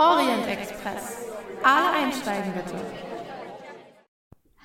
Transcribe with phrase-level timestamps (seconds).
[0.00, 1.26] Orient Express.
[1.62, 2.74] Alle einsteigen bitte.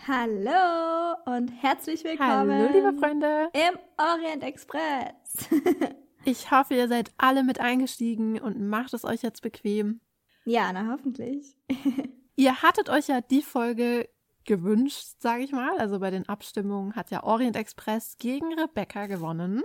[0.08, 2.52] Hallo und herzlich willkommen.
[2.58, 3.50] Hallo, liebe Freunde.
[3.52, 5.50] Im Orient Express.
[6.24, 10.00] ich hoffe, ihr seid alle mit eingestiegen und macht es euch jetzt bequem.
[10.46, 11.58] Ja, na hoffentlich.
[12.38, 14.08] ihr hattet euch ja die Folge
[14.46, 15.78] gewünscht, sage ich mal.
[15.80, 19.64] Also bei den Abstimmungen hat ja Orient Express gegen Rebecca gewonnen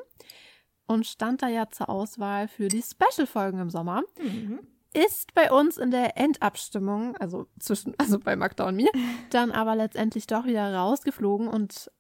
[0.89, 4.03] und stand da ja zur Auswahl für die Special-Folgen im Sommer.
[4.21, 4.59] Mhm.
[4.93, 8.91] Ist bei uns in der Endabstimmung, also zwischen, also bei Magda und mir,
[9.31, 11.91] dann aber letztendlich doch wieder rausgeflogen und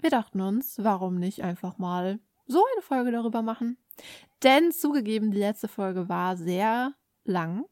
[0.00, 3.78] wir dachten uns, warum nicht einfach mal so eine Folge darüber machen?
[4.42, 6.92] Denn zugegeben, die letzte Folge war sehr
[7.24, 7.64] lang.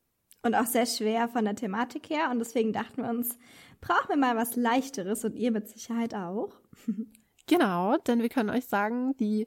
[0.42, 2.30] Und auch sehr schwer von der Thematik her.
[2.30, 3.38] Und deswegen dachten wir uns,
[3.80, 6.52] brauchen wir mal was Leichteres und ihr mit Sicherheit auch.
[7.46, 9.46] genau, denn wir können euch sagen, die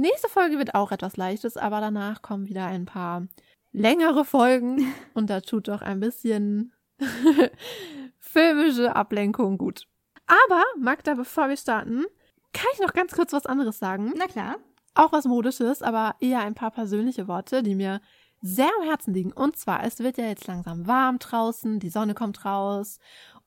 [0.00, 3.26] Nächste Folge wird auch etwas Leichtes, aber danach kommen wieder ein paar
[3.72, 6.72] längere Folgen und da tut doch ein bisschen
[8.18, 9.86] filmische Ablenkung gut.
[10.26, 12.04] Aber, Magda, bevor wir starten,
[12.52, 14.12] kann ich noch ganz kurz was anderes sagen.
[14.16, 14.56] Na klar.
[14.94, 18.00] Auch was Modisches, aber eher ein paar persönliche Worte, die mir
[18.40, 19.32] sehr am Herzen liegen.
[19.32, 22.98] Und zwar, es wird ja jetzt langsam warm draußen, die Sonne kommt raus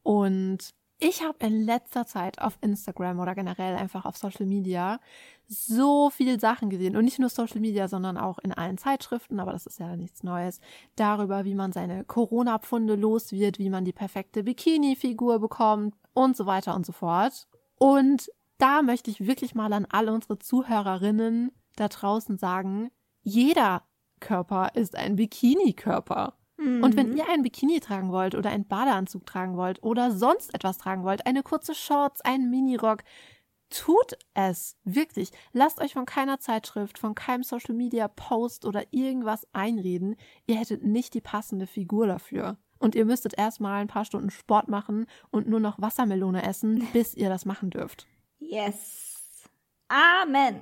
[0.04, 5.00] und ich habe in letzter Zeit auf Instagram oder generell einfach auf Social Media
[5.48, 9.52] so viel Sachen gesehen und nicht nur Social Media, sondern auch in allen Zeitschriften, aber
[9.52, 10.62] das ist ja nichts Neues,
[10.96, 16.46] darüber, wie man seine Corona-Pfunde los wird, wie man die perfekte Bikini-Figur bekommt und so
[16.46, 17.48] weiter und so fort.
[17.80, 22.92] Und da möchte ich wirklich mal an alle unsere Zuhörerinnen da draußen sagen,
[23.24, 23.84] jeder
[24.20, 26.36] Körper ist ein Bikini-Körper.
[26.62, 27.18] Und wenn mhm.
[27.18, 31.26] ihr ein Bikini tragen wollt oder einen Badeanzug tragen wollt oder sonst etwas tragen wollt,
[31.26, 33.04] eine kurze Shorts, einen Minirock,
[33.70, 35.32] tut es wirklich.
[35.54, 40.16] Lasst euch von keiner Zeitschrift, von keinem Social Media Post oder irgendwas einreden.
[40.46, 42.58] Ihr hättet nicht die passende Figur dafür.
[42.78, 47.14] Und ihr müsstet erstmal ein paar Stunden Sport machen und nur noch Wassermelone essen, bis
[47.16, 48.08] ihr das machen dürft.
[48.40, 49.50] Yes.
[49.88, 50.60] Amen.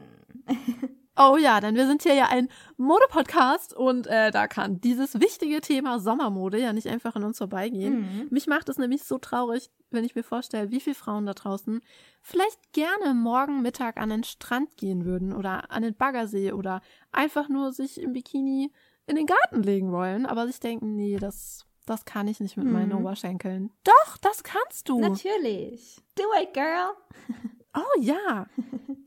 [1.21, 2.47] Oh ja, denn wir sind hier ja ein
[2.77, 7.99] Mode-Podcast und äh, da kann dieses wichtige Thema Sommermode ja nicht einfach an uns vorbeigehen.
[7.99, 8.27] Mhm.
[8.29, 11.81] Mich macht es nämlich so traurig, wenn ich mir vorstelle, wie viele Frauen da draußen
[12.21, 16.81] vielleicht gerne morgen Mittag an den Strand gehen würden oder an den Baggersee oder
[17.11, 18.71] einfach nur sich im Bikini
[19.05, 22.65] in den Garten legen wollen, aber sich denken, nee, das, das kann ich nicht mit
[22.65, 22.71] mhm.
[22.71, 23.71] meinen Oberschenkeln.
[23.83, 25.01] Doch, das kannst du.
[25.01, 25.97] Natürlich.
[26.15, 26.93] Do it, girl.
[27.73, 28.47] Oh ja.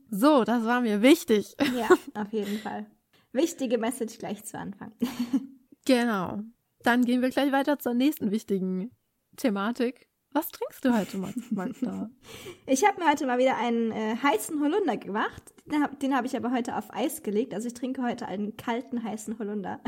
[0.09, 1.55] So, das war mir wichtig.
[1.75, 2.85] Ja, auf jeden Fall.
[3.31, 4.93] Wichtige Message gleich zu Anfang.
[5.85, 6.39] Genau.
[6.83, 8.91] Dann gehen wir gleich weiter zur nächsten wichtigen
[9.35, 10.07] Thematik.
[10.31, 11.17] Was trinkst du heute,
[11.49, 12.09] Magda?
[12.65, 15.53] ich habe mir heute mal wieder einen äh, heißen Holunder gemacht.
[15.65, 17.53] Den habe hab ich aber heute auf Eis gelegt.
[17.53, 19.81] Also ich trinke heute einen kalten heißen Holunder.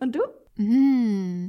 [0.00, 0.62] Und du?
[0.62, 1.48] Mm.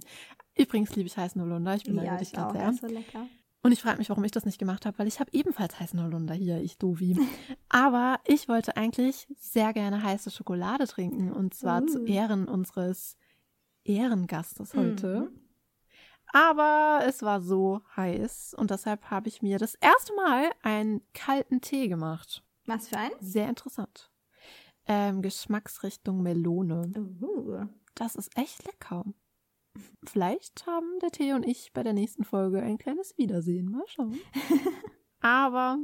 [0.57, 1.75] Übrigens liebe ich heißen Holunder.
[1.75, 2.53] Ich bin ja, ich auch.
[2.53, 2.71] Sehr.
[2.73, 3.27] So lecker.
[3.61, 6.01] Und ich frage mich, warum ich das nicht gemacht habe, weil ich habe ebenfalls heißen
[6.01, 7.17] Holunder hier, ich Dovi.
[7.69, 11.85] Aber ich wollte eigentlich sehr gerne heiße Schokolade trinken und zwar uh.
[11.85, 13.17] zu Ehren unseres
[13.83, 15.29] Ehrengastes heute.
[15.31, 15.39] Mhm.
[16.31, 21.59] Aber es war so heiß und deshalb habe ich mir das erste Mal einen kalten
[21.59, 22.43] Tee gemacht.
[22.65, 23.11] Was für ein?
[23.19, 24.11] Sehr interessant.
[24.85, 26.91] Ähm, Geschmacksrichtung Melone.
[27.21, 27.65] Uh.
[27.95, 29.05] Das ist echt lecker.
[30.03, 33.71] Vielleicht haben der Tee und ich bei der nächsten Folge ein kleines Wiedersehen.
[33.71, 34.19] Mal schauen.
[35.21, 35.79] Aber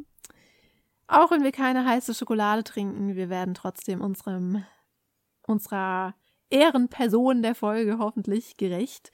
[1.08, 4.64] auch wenn wir keine heiße Schokolade trinken, wir werden trotzdem unserem,
[5.44, 6.16] unserer
[6.50, 9.12] Ehrenperson der Folge hoffentlich gerecht.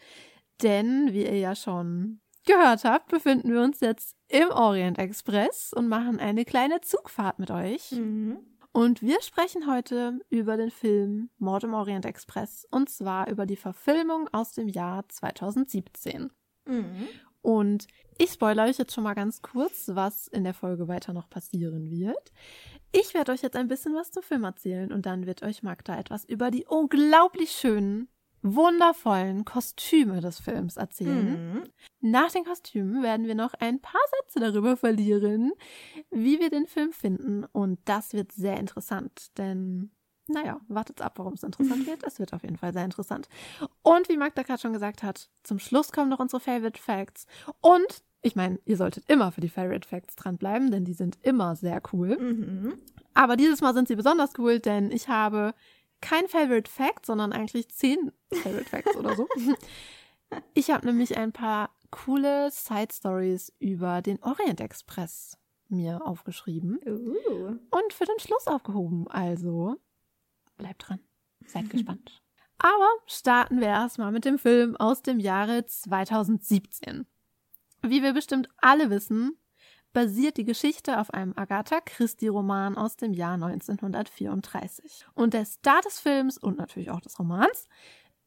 [0.62, 5.88] Denn, wie ihr ja schon gehört habt, befinden wir uns jetzt im Orient Express und
[5.88, 7.92] machen eine kleine Zugfahrt mit euch.
[7.92, 8.40] Mhm.
[8.74, 13.58] Und wir sprechen heute über den Film Mord im Orient Express und zwar über die
[13.58, 16.32] Verfilmung aus dem Jahr 2017.
[16.66, 17.08] Mhm.
[17.42, 17.88] Und
[18.18, 21.90] ich spoilere euch jetzt schon mal ganz kurz, was in der Folge weiter noch passieren
[21.90, 22.32] wird.
[22.94, 25.98] Ich werde euch jetzt ein bisschen was zum Film erzählen und dann wird euch Magda
[25.98, 28.10] etwas über die unglaublich schönen
[28.42, 31.54] wundervollen Kostüme des Films erzählen.
[31.54, 31.64] Mhm.
[32.02, 35.52] Nach den Kostümen werden wir noch ein paar Sätze darüber verlieren,
[36.10, 37.46] wie wir den Film finden.
[37.46, 39.92] Und das wird sehr interessant, denn,
[40.28, 42.04] naja, wartet ab, warum es interessant wird.
[42.04, 43.30] Es wird auf jeden Fall sehr interessant.
[43.84, 47.28] Und wie Magda gerade schon gesagt hat, zum Schluss kommen noch unsere Favorite Facts.
[47.62, 51.56] Und ich meine, ihr solltet immer für die Favorite Facts dranbleiben, denn die sind immer
[51.56, 52.18] sehr cool.
[52.18, 52.80] Mhm.
[53.14, 55.54] Aber dieses Mal sind sie besonders cool, denn ich habe
[56.02, 59.28] kein Favorite Fact, sondern eigentlich zehn Favorite Facts oder so.
[60.54, 65.38] Ich habe nämlich ein paar coole Side Stories über den Orient Express
[65.68, 67.58] mir aufgeschrieben uh.
[67.70, 69.08] und für den Schluss aufgehoben.
[69.10, 69.78] Also
[70.58, 71.00] bleibt dran,
[71.46, 72.22] seid gespannt.
[72.58, 77.08] Aber starten wir erstmal mit dem Film aus dem Jahre 2017.
[77.82, 79.38] Wie wir bestimmt alle wissen,
[79.94, 85.06] basiert die Geschichte auf einem Agatha Christie-Roman aus dem Jahr 1934.
[85.14, 87.68] Und der Star des Films und natürlich auch des Romans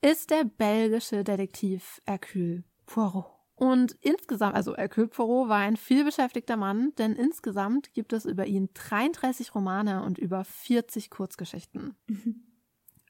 [0.02, 3.26] ist der belgische Detektiv Hercule Poirot.
[3.56, 8.68] Und insgesamt, also Hercule Poirot war ein vielbeschäftigter Mann, denn insgesamt gibt es über ihn
[8.74, 11.94] 33 Romane und über 40 Kurzgeschichten.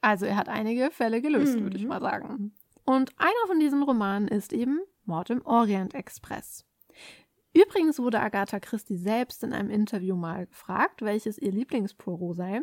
[0.01, 1.89] Also er hat einige Fälle gelöst, würde ich Mhm.
[1.89, 2.53] mal sagen.
[2.83, 6.63] Und einer von diesen Romanen ist eben Mord im Orient Express.
[7.55, 12.61] Übrigens wurde Agatha Christie selbst in einem Interview mal gefragt, welches ihr Lieblingsporo sei.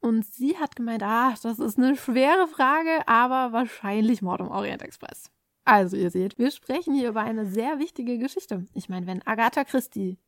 [0.00, 4.82] Und sie hat gemeint, ach, das ist eine schwere Frage, aber wahrscheinlich Mord im Orient
[4.82, 5.30] Express.
[5.64, 8.66] Also ihr seht, wir sprechen hier über eine sehr wichtige Geschichte.
[8.72, 10.18] Ich meine, wenn Agatha Christie,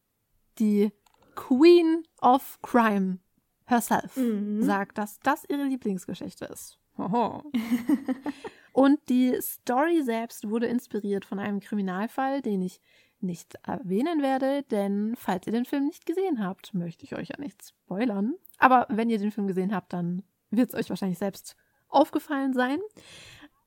[0.58, 0.92] die
[1.34, 3.18] Queen of Crime
[3.66, 4.62] herself, Mhm.
[4.62, 6.78] sagt, dass das ihre Lieblingsgeschichte ist.
[6.98, 7.42] Hoho.
[8.72, 12.80] Und die Story selbst wurde inspiriert von einem Kriminalfall, den ich
[13.22, 17.38] nicht erwähnen werde, denn falls ihr den Film nicht gesehen habt, möchte ich euch ja
[17.38, 18.34] nicht spoilern.
[18.58, 21.56] Aber wenn ihr den Film gesehen habt, dann wird es euch wahrscheinlich selbst
[21.88, 22.78] aufgefallen sein.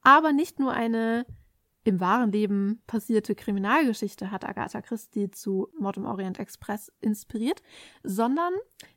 [0.01, 1.25] Aber nicht nur eine
[1.85, 7.61] im wahren Leben passierte Kriminalgeschichte hat Agatha Christie zu Mord im Orient Express inspiriert,
[8.03, 8.53] sondern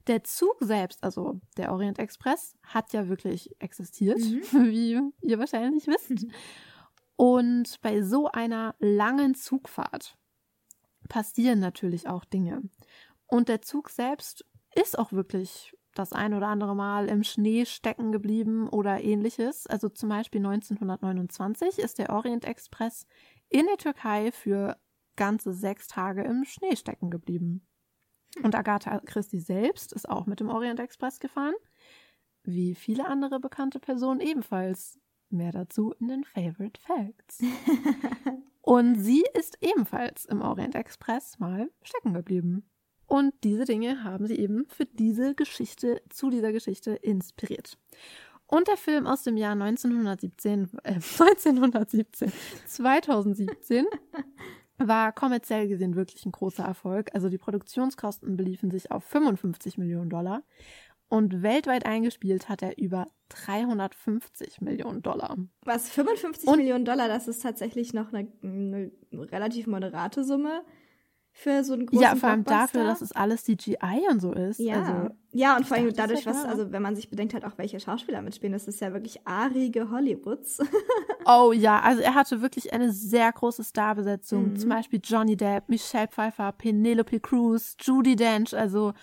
[0.06, 4.18] der Zug selbst, also der Orient Express, hat ja wirklich existiert,
[4.52, 6.26] wie ihr wahrscheinlich wisst.
[7.16, 10.16] Und bei so einer langen Zugfahrt
[11.08, 12.62] passieren natürlich auch Dinge.
[13.26, 14.44] Und der Zug selbst
[14.74, 19.66] ist auch wirklich das ein oder andere Mal im Schnee stecken geblieben oder ähnliches.
[19.66, 23.06] Also zum Beispiel 1929 ist der Orient Express
[23.48, 24.76] in der Türkei für
[25.16, 27.66] ganze sechs Tage im Schnee stecken geblieben.
[28.42, 31.54] Und Agatha Christie selbst ist auch mit dem Orient Express gefahren,
[32.44, 34.98] wie viele andere bekannte Personen ebenfalls.
[35.30, 37.40] Mehr dazu in den Favorite Facts.
[38.68, 42.68] Und sie ist ebenfalls im Orient Express mal stecken geblieben.
[43.06, 47.78] Und diese Dinge haben sie eben für diese Geschichte, zu dieser Geschichte inspiriert.
[48.46, 52.30] Und der Film aus dem Jahr 1917, äh, 1917,
[52.66, 53.86] 2017
[54.76, 57.14] war kommerziell gesehen wirklich ein großer Erfolg.
[57.14, 60.42] Also die Produktionskosten beliefen sich auf 55 Millionen Dollar.
[61.10, 65.36] Und weltweit eingespielt hat er über 350 Millionen Dollar.
[65.64, 70.62] Was, 55 Und- Millionen Dollar, das ist tatsächlich noch eine, eine relativ moderate Summe
[71.30, 74.58] für so einen großen ja, vor allem dafür, dass es alles CGI und so ist.
[74.58, 77.56] Ja, Also, ja, und vor allem dadurch, was, also wenn man sich bedenkt halt auch,
[77.58, 80.58] welche Schauspieler mitspielen, das ist ja wirklich arige Hollywoods.
[81.30, 84.52] Oh ja, also er hatte wirklich eine sehr große Starbesetzung.
[84.52, 84.56] Mhm.
[84.56, 88.56] Zum Beispiel Johnny Depp, Michelle Pfeiffer, Penelope Cruz, Judy Dench.
[88.56, 88.94] Also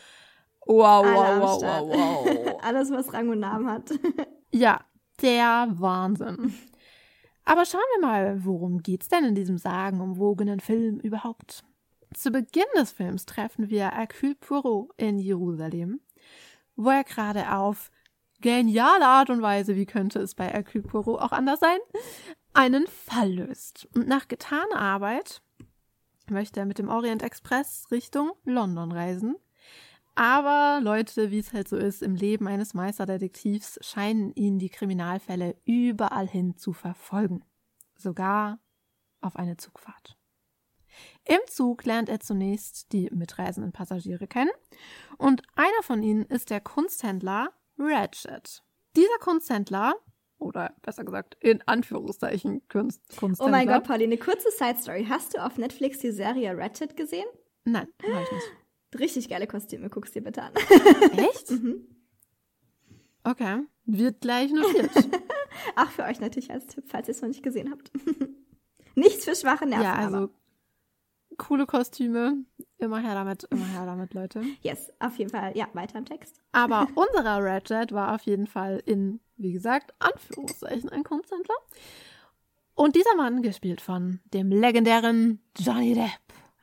[0.65, 2.59] wow, wow, wow, wow, wow.
[2.62, 3.91] Alles, was Rang und Namen hat.
[4.51, 4.81] ja,
[5.21, 6.53] der Wahnsinn.
[7.45, 11.63] Aber schauen wir mal, worum geht's denn in diesem sagenumwogenen Film überhaupt?
[12.13, 16.00] Zu Beginn des Films treffen wir Hercule Poirot in Jerusalem,
[16.75, 17.91] wo er gerade auf
[18.41, 21.77] geniale Art und Weise, wie könnte es bei Hercule Poirot auch anders sein,
[22.53, 23.88] einen Fall löst.
[23.95, 25.41] Und nach getaner Arbeit
[26.29, 29.36] möchte er mit dem Orient Express Richtung London reisen.
[30.15, 35.57] Aber Leute, wie es halt so ist, im Leben eines Meisterdetektivs scheinen ihn die Kriminalfälle
[35.65, 37.43] überall hin zu verfolgen.
[37.98, 38.60] Sogar
[39.19, 40.17] auf eine Zugfahrt.
[41.25, 44.51] Im Zug lernt er zunächst die mitreisenden Passagiere kennen
[45.17, 48.63] und einer von ihnen ist der Kunsthändler Ratchet.
[48.95, 49.95] Dieser Kunsthändler,
[50.38, 53.45] oder besser gesagt in Anführungszeichen Kunst, Kunsthändler.
[53.45, 55.05] Oh mein Gott, Pauline, eine kurze Side Story.
[55.10, 57.27] Hast du auf Netflix die Serie Ratchet gesehen?
[57.65, 58.64] Nein, habe ich nicht.
[58.97, 60.53] Richtig geile Kostüme, guck's dir bitte an.
[61.17, 61.51] Echt?
[61.51, 61.87] Mhm.
[63.23, 64.91] Okay, wird gleich notiert.
[65.75, 67.91] Ach, für euch natürlich als Tipp, falls ihr es noch nicht gesehen habt.
[68.95, 69.83] Nichts für schwache Nerven.
[69.83, 70.29] ja, also aber.
[71.37, 72.45] coole Kostüme.
[72.77, 74.43] Immer her damit, immer her damit, Leute.
[74.61, 75.57] Yes, auf jeden Fall.
[75.57, 76.39] Ja, weiter im Text.
[76.51, 81.55] Aber unserer Ratchet war auf jeden Fall in, wie gesagt, Anführungszeichen ein Kunsthändler.
[82.75, 86.11] Und dieser Mann, gespielt von dem legendären Johnny Depp,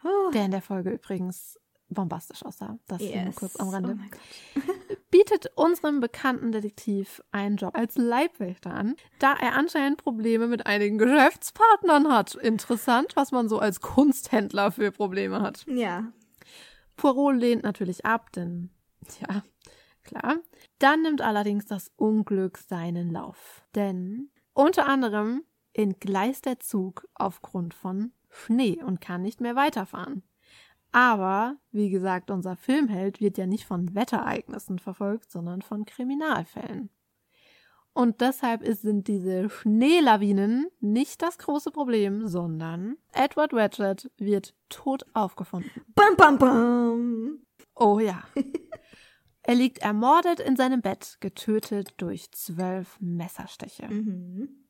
[0.04, 1.58] Oh, der in der Folge übrigens
[1.94, 2.78] bombastisch aussah.
[2.86, 3.36] Das nur yes.
[3.36, 3.92] kurz am Rande.
[3.92, 4.62] Oh mein Gott.
[5.12, 10.98] bietet unserem bekannten Detektiv einen Job als Leibwächter an, da er anscheinend Probleme mit einigen
[10.98, 12.34] Geschäftspartnern hat.
[12.34, 15.64] Interessant, was man so als Kunsthändler für Probleme hat.
[15.68, 16.10] Ja.
[16.96, 18.70] Poirot lehnt natürlich ab, denn,
[19.20, 19.42] ja,
[20.02, 20.38] klar.
[20.78, 23.62] Dann nimmt allerdings das Unglück seinen Lauf.
[23.74, 25.44] Denn unter anderem
[25.74, 30.22] entgleist der Zug aufgrund von Schnee und kann nicht mehr weiterfahren.
[30.92, 36.90] Aber, wie gesagt, unser Filmheld wird ja nicht von Wetterereignissen verfolgt, sondern von Kriminalfällen.
[37.94, 45.70] Und deshalb sind diese Schneelawinen nicht das große Problem, sondern Edward Ratchet wird tot aufgefunden.
[45.94, 47.46] Bam, bam, bam.
[47.74, 48.22] Oh ja.
[49.42, 53.88] er liegt ermordet in seinem Bett, getötet durch zwölf Messerstiche.
[53.88, 54.61] Mhm.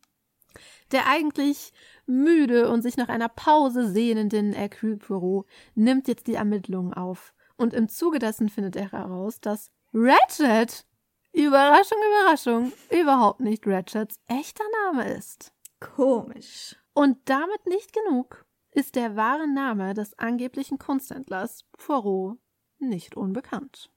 [0.92, 1.72] Der eigentlich
[2.06, 7.34] müde und sich nach einer Pause sehnenden Hercule Poirot nimmt jetzt die Ermittlungen auf.
[7.56, 10.84] Und im Zuge dessen findet er heraus, dass Ratchet,
[11.32, 15.52] Überraschung, Überraschung, überhaupt nicht Ratchets echter Name ist.
[15.80, 16.76] Komisch.
[16.94, 22.38] Und damit nicht genug ist der wahre Name des angeblichen Kunsthändlers Poirot
[22.78, 23.90] nicht unbekannt.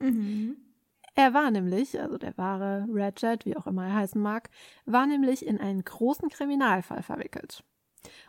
[0.00, 0.65] Mhm.
[1.18, 4.50] Er war nämlich, also der wahre Ratchet, wie auch immer er heißen mag,
[4.84, 7.64] war nämlich in einen großen Kriminalfall verwickelt.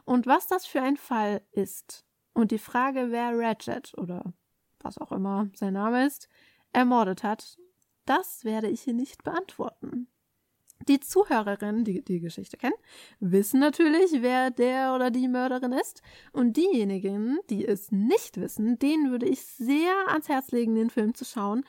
[0.06, 4.34] Und was das für ein Fall ist und die Frage, wer Ratchet oder
[4.80, 6.30] was auch immer sein Name ist,
[6.72, 7.58] ermordet hat,
[8.06, 10.08] das werde ich hier nicht beantworten.
[10.88, 12.76] Die Zuhörerinnen, die die Geschichte kennen,
[13.20, 16.02] wissen natürlich, wer der oder die Mörderin ist.
[16.32, 21.14] Und diejenigen, die es nicht wissen, denen würde ich sehr ans Herz legen, den Film
[21.14, 21.66] zu schauen.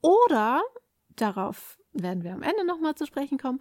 [0.00, 0.62] Oder,
[1.16, 3.60] darauf werden wir am Ende nochmal zu sprechen kommen,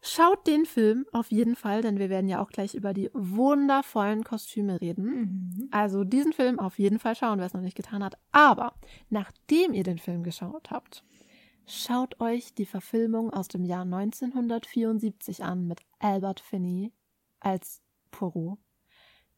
[0.00, 4.24] schaut den Film auf jeden Fall, denn wir werden ja auch gleich über die wundervollen
[4.24, 5.04] Kostüme reden.
[5.04, 5.68] Mhm.
[5.70, 8.16] Also diesen Film auf jeden Fall schauen, wer es noch nicht getan hat.
[8.32, 8.74] Aber
[9.10, 11.04] nachdem ihr den Film geschaut habt,
[11.66, 16.92] schaut euch die Verfilmung aus dem Jahr 1974 an mit Albert Finney
[17.40, 18.58] als Poirot.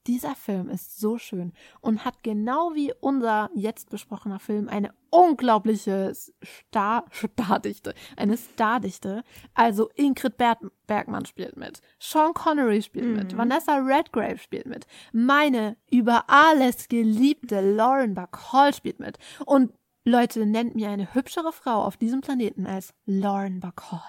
[0.06, 6.14] Dieser Film ist so schön und hat genau wie unser jetzt besprochener Film eine unglaubliche
[6.14, 9.22] Star Stardichte, eine Stardichte.
[9.52, 10.56] Also Ingrid Ber
[10.86, 13.16] Bergmann spielt mit, Sean Connery spielt Mhm.
[13.16, 19.72] mit, Vanessa Redgrave spielt mit, meine über alles geliebte Lauren Bacall spielt mit und
[20.08, 24.00] Leute, nennt mir eine hübschere Frau auf diesem Planeten als Lauren Bacall.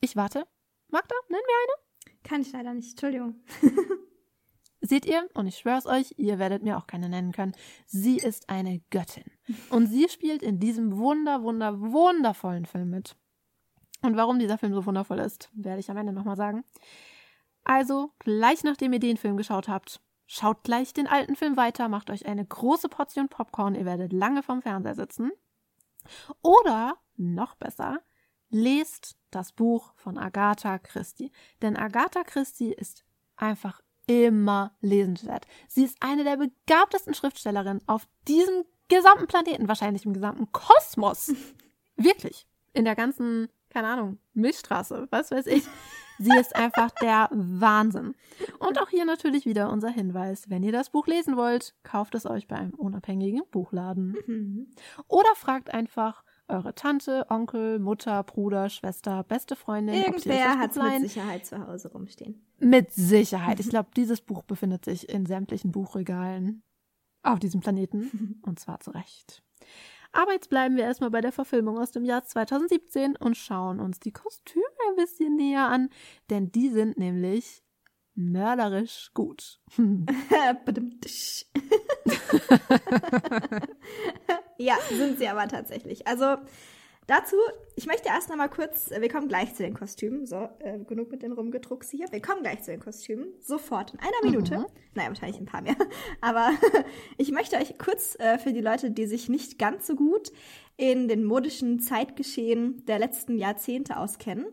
[0.00, 0.44] Ich warte.
[0.88, 2.18] Magda, nenn mir eine.
[2.24, 3.36] Kann ich leider nicht, Entschuldigung.
[4.80, 7.54] Seht ihr, und ich schwör's euch, ihr werdet mir auch keine nennen können,
[7.86, 9.30] sie ist eine Göttin.
[9.70, 13.14] Und sie spielt in diesem wunder, wunder, wundervollen Film mit.
[14.02, 16.64] Und warum dieser Film so wundervoll ist, werde ich am Ende nochmal sagen.
[17.62, 22.10] Also, gleich nachdem ihr den Film geschaut habt, schaut gleich den alten Film weiter, macht
[22.10, 25.30] euch eine große Portion Popcorn, ihr werdet lange vom Fernseher sitzen.
[26.42, 28.00] Oder, noch besser,
[28.50, 31.32] lest das Buch von Agatha Christie.
[31.62, 33.04] Denn Agatha Christie ist
[33.36, 35.46] einfach immer lesenswert.
[35.66, 41.32] Sie ist eine der begabtesten Schriftstellerinnen auf diesem gesamten Planeten, wahrscheinlich im gesamten Kosmos.
[41.96, 42.46] Wirklich.
[42.72, 45.64] In der ganzen, keine Ahnung, Milchstraße, was weiß ich.
[46.18, 48.14] Sie ist einfach der Wahnsinn.
[48.58, 52.26] Und auch hier natürlich wieder unser Hinweis, wenn ihr das Buch lesen wollt, kauft es
[52.26, 54.16] euch bei einem unabhängigen Buchladen.
[54.26, 54.66] Mhm.
[55.08, 59.94] Oder fragt einfach eure Tante, Onkel, Mutter, Bruder, Schwester, beste Freundin.
[59.94, 61.10] Irgendwer hat es mit.
[61.10, 62.44] Sicherheit zu Hause rumstehen.
[62.58, 63.60] Mit Sicherheit.
[63.60, 66.62] Ich glaube, dieses Buch befindet sich in sämtlichen Buchregalen
[67.22, 68.40] auf diesem Planeten.
[68.46, 69.42] Und zwar zu Recht.
[70.14, 73.98] Aber jetzt bleiben wir erstmal bei der Verfilmung aus dem Jahr 2017 und schauen uns
[73.98, 75.90] die Kostüme ein bisschen näher an,
[76.30, 77.64] denn die sind nämlich
[78.14, 79.60] mörderisch gut.
[84.56, 86.06] Ja, sind sie aber tatsächlich.
[86.06, 86.36] Also
[87.06, 87.36] dazu,
[87.76, 90.26] ich möchte erst noch mal kurz, wir kommen gleich zu den Kostümen.
[90.26, 92.06] So, äh, genug mit den Rumgedrucks hier.
[92.10, 93.28] Wir kommen gleich zu den Kostümen.
[93.40, 94.58] Sofort, in einer Minute.
[94.58, 94.66] Mhm.
[94.94, 95.76] Naja, wahrscheinlich ein paar mehr.
[96.20, 96.50] Aber
[97.18, 100.32] ich möchte euch kurz äh, für die Leute, die sich nicht ganz so gut
[100.76, 104.46] in den modischen Zeitgeschehen der letzten Jahrzehnte auskennen,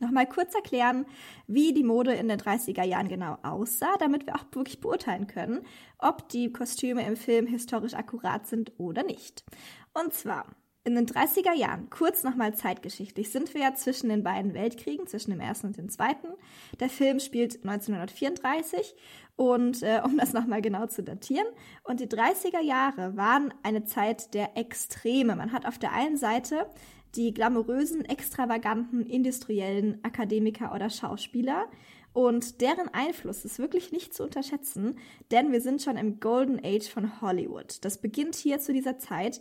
[0.00, 1.06] nochmal kurz erklären,
[1.46, 5.62] wie die Mode in den 30er Jahren genau aussah, damit wir auch wirklich beurteilen können,
[5.98, 9.44] ob die Kostüme im Film historisch akkurat sind oder nicht.
[9.92, 10.46] Und zwar
[10.84, 15.30] in den 30er Jahren, kurz nochmal zeitgeschichtlich, sind wir ja zwischen den beiden Weltkriegen, zwischen
[15.30, 16.28] dem ersten und dem zweiten.
[16.78, 18.94] Der Film spielt 1934
[19.36, 21.46] und äh, um das nochmal genau zu datieren.
[21.84, 25.36] Und die 30er Jahre waren eine Zeit der Extreme.
[25.36, 26.66] Man hat auf der einen Seite
[27.14, 31.66] die glamourösen, extravaganten, industriellen Akademiker oder Schauspieler.
[32.12, 34.98] Und deren Einfluss ist wirklich nicht zu unterschätzen,
[35.32, 37.84] denn wir sind schon im Golden Age von Hollywood.
[37.84, 39.40] Das beginnt hier zu dieser Zeit.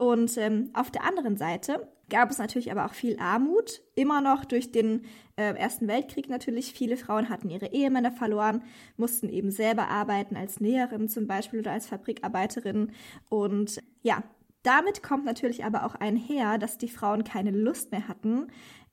[0.00, 4.46] Und ähm, auf der anderen Seite gab es natürlich aber auch viel Armut, immer noch
[4.46, 5.02] durch den
[5.36, 6.72] äh, Ersten Weltkrieg natürlich.
[6.72, 8.62] Viele Frauen hatten ihre Ehemänner verloren,
[8.96, 12.92] mussten eben selber arbeiten als Näherin zum Beispiel oder als Fabrikarbeiterin.
[13.28, 14.22] Und ja,
[14.62, 18.46] damit kommt natürlich aber auch einher, dass die Frauen keine Lust mehr hatten,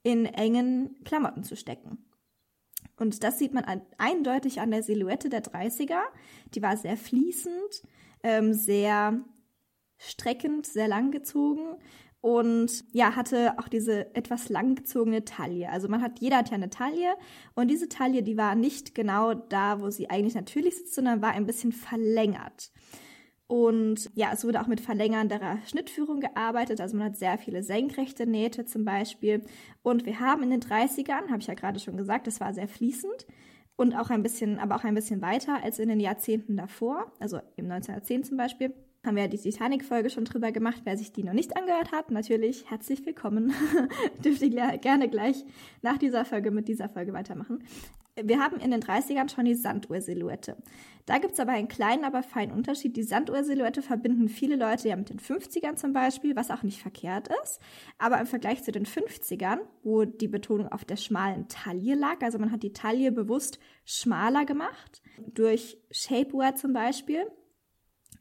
[0.04, 2.00] in engen Klamotten zu stecken.
[2.98, 6.02] Und das sieht man an, eindeutig an der Silhouette der 30er.
[6.54, 7.82] Die war sehr fließend,
[8.24, 9.24] ähm, sehr
[9.98, 11.76] streckend, sehr langgezogen
[12.22, 15.70] und ja, hatte auch diese etwas langgezogene Taille.
[15.70, 17.16] Also man hat, jeder hat ja eine Taille
[17.56, 21.32] und diese Taille, die war nicht genau da, wo sie eigentlich natürlich sitzt, sondern war
[21.32, 22.72] ein bisschen verlängert.
[23.48, 26.82] Und ja, es wurde auch mit verlängernder Schnittführung gearbeitet.
[26.82, 29.42] Also man hat sehr viele senkrechte Nähte zum Beispiel.
[29.84, 32.68] Und wir haben in den 30ern, habe ich ja gerade schon gesagt, das war sehr
[32.68, 33.26] fließend
[33.78, 37.38] und auch ein bisschen, aber auch ein bisschen weiter als in den Jahrzehnten davor, also
[37.56, 38.74] im 1910 zum Beispiel
[39.06, 40.82] haben wir ja die Titanic-Folge schon drüber gemacht.
[40.84, 43.54] Wer sich die noch nicht angehört hat, natürlich herzlich willkommen.
[44.24, 45.46] Dürft ihr gerne gleich
[45.82, 47.64] nach dieser Folge mit dieser Folge weitermachen.
[48.22, 50.58] Wir haben in den 30ern schon die Sanduhr-Silhouette.
[51.06, 52.98] Da gibt es aber einen kleinen, aber feinen Unterschied.
[52.98, 57.30] Die Sanduhr-Silhouette verbinden viele Leute ja mit den 50ern zum Beispiel, was auch nicht verkehrt
[57.44, 57.60] ist.
[58.00, 62.40] Aber im Vergleich zu den 50ern, wo die Betonung auf der schmalen Taille lag, also
[62.40, 67.24] man hat die Taille bewusst schmaler gemacht, durch Shapewear zum Beispiel,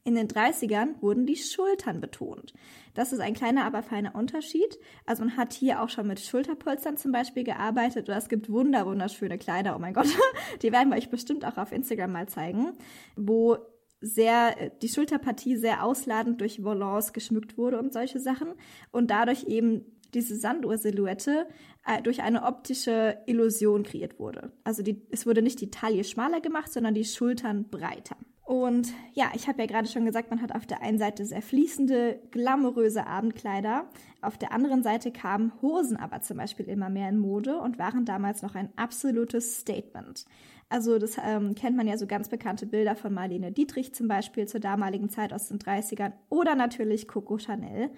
[0.07, 2.53] in den 30ern wurden die Schultern betont.
[2.93, 4.79] Das ist ein kleiner, aber feiner Unterschied.
[5.05, 8.85] Also man hat hier auch schon mit Schulterpolstern zum Beispiel gearbeitet oder es gibt wunder,
[8.85, 10.07] wunderschöne Kleider, oh mein Gott,
[10.61, 12.71] die werden wir euch bestimmt auch auf Instagram mal zeigen,
[13.17, 13.57] wo
[13.99, 18.53] sehr, die Schulterpartie sehr ausladend durch Volants geschmückt wurde und solche Sachen
[18.93, 19.83] und dadurch eben
[20.13, 21.47] diese Sanduhr-Silhouette
[21.85, 24.53] äh, durch eine optische Illusion kreiert wurde.
[24.63, 28.15] Also die, es wurde nicht die Taille schmaler gemacht, sondern die Schultern breiter.
[28.47, 31.41] Und ja, ich habe ja gerade schon gesagt, man hat auf der einen Seite sehr
[31.41, 33.89] fließende, glamouröse Abendkleider.
[34.21, 38.05] Auf der anderen Seite kamen Hosen aber zum Beispiel immer mehr in Mode und waren
[38.05, 40.23] damals noch ein absolutes Statement.
[40.69, 44.47] Also das ähm, kennt man ja so ganz bekannte Bilder von Marlene Dietrich zum Beispiel
[44.47, 47.89] zur damaligen Zeit aus den 30ern oder natürlich Coco Chanel.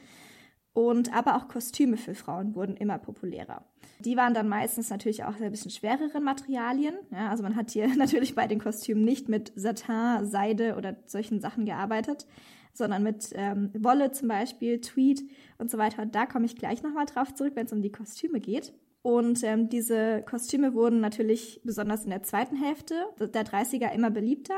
[0.73, 3.65] Und aber auch Kostüme für Frauen wurden immer populärer.
[3.99, 6.95] Die waren dann meistens natürlich auch ein bisschen schwereren Materialien.
[7.11, 11.41] Ja, also man hat hier natürlich bei den Kostümen nicht mit Satin, Seide oder solchen
[11.41, 12.27] Sachen gearbeitet,
[12.74, 15.24] sondern mit ähm, Wolle zum Beispiel, Tweed
[15.57, 16.05] und so weiter.
[16.05, 18.74] Da komme ich gleich nochmal drauf zurück, wenn es um die Kostüme geht.
[19.01, 24.55] Und ähm, diese Kostüme wurden natürlich besonders in der zweiten Hälfte der 30er immer beliebter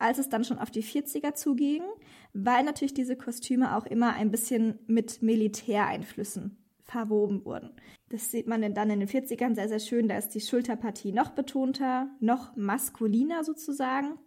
[0.00, 1.82] als es dann schon auf die 40er zuging,
[2.32, 7.70] weil natürlich diese Kostüme auch immer ein bisschen mit Militäreinflüssen verwoben wurden.
[8.08, 10.08] Das sieht man dann in den 40ern sehr, sehr schön.
[10.08, 14.18] Da ist die Schulterpartie noch betonter, noch maskuliner sozusagen.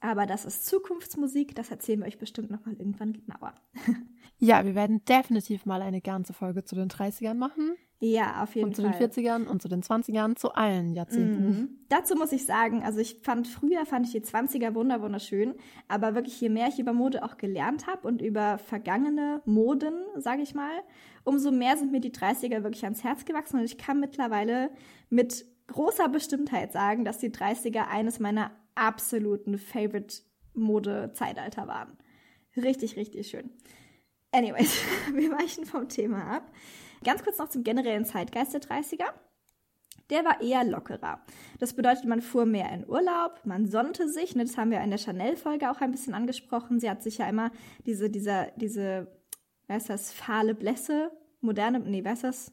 [0.00, 3.54] Aber das ist Zukunftsmusik, das erzählen wir euch bestimmt nochmal irgendwann genauer.
[4.38, 7.76] ja, wir werden definitiv mal eine ganze Folge zu den 30ern machen.
[8.00, 8.84] Ja, auf jeden Fall.
[8.84, 11.46] Und zu den 40ern und zu den 20ern, zu allen Jahrzehnten.
[11.46, 11.68] Mhm.
[11.88, 15.54] Dazu muss ich sagen, also ich fand früher fand ich die 20er wunder wunderschön,
[15.88, 20.42] aber wirklich je mehr ich über Mode auch gelernt habe und über vergangene Moden, sage
[20.42, 20.70] ich mal,
[21.24, 24.70] umso mehr sind mir die 30er wirklich ans Herz gewachsen und ich kann mittlerweile
[25.10, 30.22] mit großer Bestimmtheit sagen, dass die 30er eines meiner absoluten Favorite
[30.54, 31.98] Mode-Zeitalter waren.
[32.56, 33.50] Richtig, richtig schön.
[34.30, 34.82] Anyways,
[35.14, 36.52] wir weichen vom Thema ab.
[37.04, 39.06] Ganz kurz noch zum generellen Zeitgeist der 30er.
[40.10, 41.20] Der war eher lockerer.
[41.58, 44.34] Das bedeutet, man fuhr mehr in Urlaub, man sonnte sich.
[44.34, 46.80] Ne, das haben wir in der Chanel-Folge auch ein bisschen angesprochen.
[46.80, 47.50] Sie hat sich ja immer
[47.84, 49.06] diese, dieser, diese,
[49.66, 52.52] wer ist das, fahle Blässe, moderne, nee, wer ist das?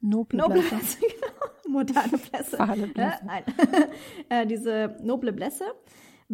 [0.00, 0.98] Noble, Noble Blässe.
[1.00, 1.78] genau.
[1.80, 2.56] Moderne Blässe.
[2.56, 3.22] Fahle Blässe.
[3.22, 3.44] Äh, nein.
[4.28, 5.64] äh, diese noble Blässe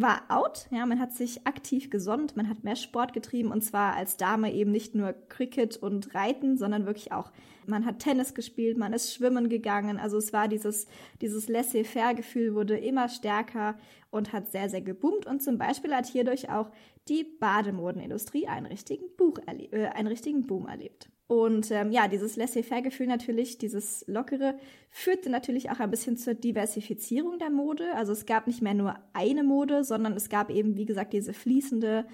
[0.01, 0.67] war out.
[0.71, 4.53] Ja, man hat sich aktiv gesonnt, man hat mehr Sport getrieben und zwar als Dame
[4.53, 7.31] eben nicht nur Cricket und Reiten, sondern wirklich auch,
[7.65, 9.99] man hat Tennis gespielt, man ist schwimmen gegangen.
[9.99, 10.87] Also es war dieses,
[11.21, 13.77] dieses Laissez-faire-Gefühl wurde immer stärker
[14.09, 16.71] und hat sehr, sehr geboomt und zum Beispiel hat hierdurch auch
[17.07, 21.09] die Bademodenindustrie einen richtigen, Buch äh, einen richtigen Boom erlebt.
[21.29, 24.57] Und ähm, ja, dieses Laissez-faire-Gefühl natürlich, dieses Lockere,
[24.89, 27.93] führte natürlich auch ein bisschen zur Diversifizierung der Mode.
[27.93, 31.33] Also es gab nicht mehr nur eine Mode, sondern es gab eben, wie gesagt, diese
[31.33, 32.07] fließende,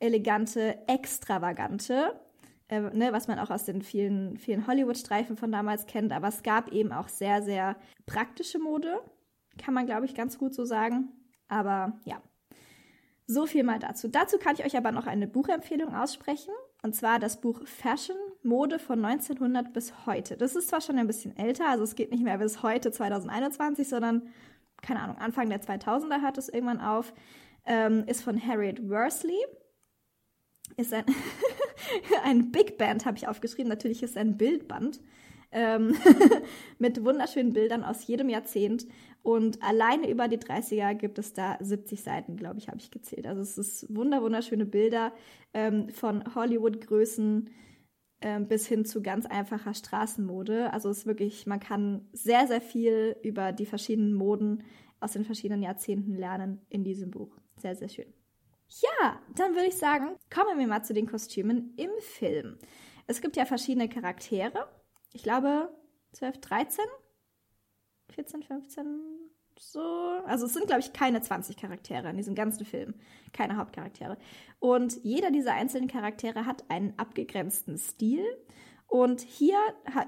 [0.00, 2.12] elegante, extravagante,
[2.68, 6.12] äh, ne, was man auch aus den vielen, vielen Hollywood-Streifen von damals kennt.
[6.12, 9.00] Aber es gab eben auch sehr, sehr praktische Mode,
[9.56, 11.08] kann man, glaube ich, ganz gut so sagen.
[11.48, 12.20] Aber ja,
[13.26, 14.08] so viel mal dazu.
[14.08, 16.52] Dazu kann ich euch aber noch eine Buchempfehlung aussprechen.
[16.82, 20.36] Und zwar das Buch Fashion, Mode von 1900 bis heute.
[20.36, 23.88] Das ist zwar schon ein bisschen älter, also es geht nicht mehr bis heute 2021,
[23.88, 24.28] sondern,
[24.82, 27.12] keine Ahnung, Anfang der 2000er hört es irgendwann auf.
[27.64, 29.38] Ähm, ist von Harriet Worsley.
[30.76, 31.04] Ist ein,
[32.24, 33.68] ein Big Band, habe ich aufgeschrieben.
[33.68, 35.00] Natürlich ist es ein Bildband.
[35.50, 35.96] Ähm,
[36.78, 38.86] mit wunderschönen Bildern aus jedem Jahrzehnt.
[39.22, 43.26] Und alleine über die 30er gibt es da 70 Seiten, glaube ich, habe ich gezählt.
[43.26, 45.12] Also es ist wunder wunderschöne Bilder
[45.52, 47.50] ähm, von Hollywood-Größen
[48.48, 50.72] bis hin zu ganz einfacher Straßenmode.
[50.72, 54.64] Also es ist wirklich, man kann sehr, sehr viel über die verschiedenen Moden
[55.00, 57.36] aus den verschiedenen Jahrzehnten lernen in diesem Buch.
[57.56, 58.12] Sehr, sehr schön.
[58.68, 62.58] Ja, dann würde ich sagen, kommen wir mal zu den Kostümen im Film.
[63.06, 64.68] Es gibt ja verschiedene Charaktere.
[65.12, 65.70] Ich glaube
[66.12, 66.84] 12, 13,
[68.10, 69.00] 14, 15,
[69.60, 69.80] so.
[70.26, 72.94] Also es sind, glaube ich, keine 20 Charaktere in diesem ganzen Film.
[73.32, 74.16] Keine Hauptcharaktere.
[74.58, 78.24] Und jeder dieser einzelnen Charaktere hat einen abgegrenzten Stil.
[78.88, 79.58] Und hier,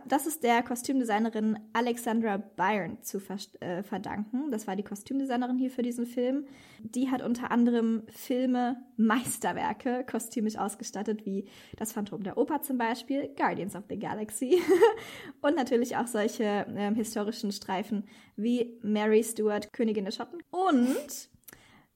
[0.09, 3.19] das ist der Kostümdesignerin Alexandra Byrne zu
[3.61, 4.51] äh, verdanken.
[4.51, 6.47] Das war die Kostümdesignerin hier für diesen Film.
[6.79, 13.29] Die hat unter anderem Filme, Meisterwerke kostümisch ausgestattet, wie Das Phantom der Oper zum Beispiel,
[13.37, 14.63] Guardians of the Galaxy
[15.43, 20.41] und natürlich auch solche äh, historischen Streifen wie Mary Stuart, Königin der Schotten.
[20.51, 21.29] Und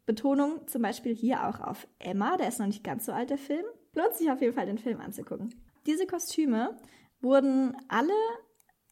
[0.05, 3.39] Betonung zum Beispiel hier auch auf Emma, der ist noch nicht ganz so alt, der
[3.39, 3.65] Film.
[3.95, 5.64] Lohnt sich auf jeden Fall, den Film anzugucken.
[5.87, 6.77] Diese Kostüme
[7.21, 8.13] wurden alle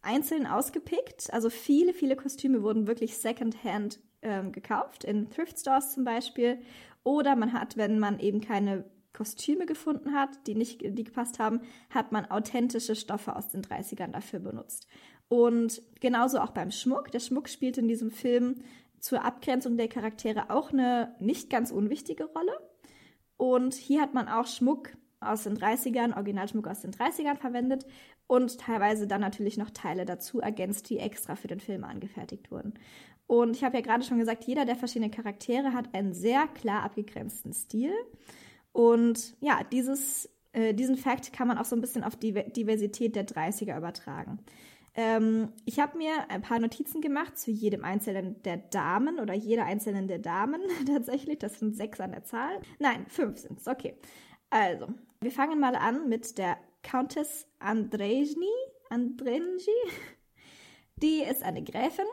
[0.03, 1.33] einzeln ausgepickt.
[1.33, 6.59] Also viele, viele Kostüme wurden wirklich secondhand ähm, gekauft, in Thrift Stores zum Beispiel.
[7.05, 11.61] Oder man hat, wenn man eben keine Kostüme gefunden hat, die nicht die gepasst haben,
[11.91, 14.87] hat man authentische Stoffe aus den 30ern dafür benutzt.
[15.29, 17.11] Und genauso auch beim Schmuck.
[17.11, 18.63] Der Schmuck spielt in diesem Film
[19.01, 22.53] zur Abgrenzung der Charaktere auch eine nicht ganz unwichtige Rolle.
[23.37, 24.91] Und hier hat man auch Schmuck
[25.23, 27.87] aus den 30ern, Originalschmuck aus den 30ern verwendet
[28.27, 32.75] und teilweise dann natürlich noch Teile dazu ergänzt, die extra für den Film angefertigt wurden.
[33.27, 36.83] Und ich habe ja gerade schon gesagt, jeder der verschiedenen Charaktere hat einen sehr klar
[36.83, 37.93] abgegrenzten Stil.
[38.73, 43.17] Und ja, dieses, äh, diesen Fakt kann man auch so ein bisschen auf die Diversität
[43.17, 44.41] der 30er übertragen.
[44.95, 49.65] Ähm, ich habe mir ein paar Notizen gemacht zu jedem einzelnen der Damen oder jeder
[49.65, 51.39] einzelnen der Damen tatsächlich.
[51.39, 52.61] Das sind sechs an der Zahl.
[52.79, 53.67] Nein, fünf sind es.
[53.67, 53.97] Okay.
[54.51, 54.89] Also,
[55.23, 58.51] wir fangen mal an mit der Countess Andrejny.
[58.93, 59.71] Andrenji.
[60.97, 62.05] Die ist eine Gräfin,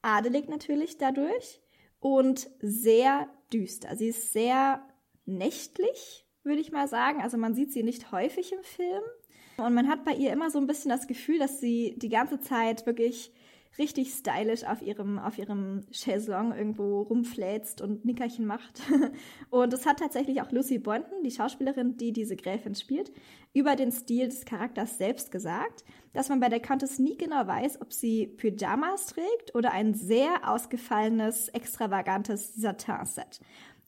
[0.00, 1.60] adelig natürlich dadurch
[2.00, 3.94] und sehr düster.
[3.94, 4.82] Sie ist sehr
[5.26, 7.20] nächtlich, würde ich mal sagen.
[7.20, 9.02] Also man sieht sie nicht häufig im Film.
[9.58, 12.40] Und man hat bei ihr immer so ein bisschen das Gefühl, dass sie die ganze
[12.40, 13.30] Zeit wirklich
[13.78, 18.80] richtig stylisch auf ihrem, auf ihrem Chaiselong irgendwo rumfläzt und Nickerchen macht.
[19.50, 23.12] Und es hat tatsächlich auch Lucy Boynton, die Schauspielerin, die diese Gräfin spielt,
[23.52, 27.80] über den Stil des Charakters selbst gesagt, dass man bei der Countess nie genau weiß,
[27.80, 33.40] ob sie Pyjamas trägt oder ein sehr ausgefallenes, extravagantes Satin-Set.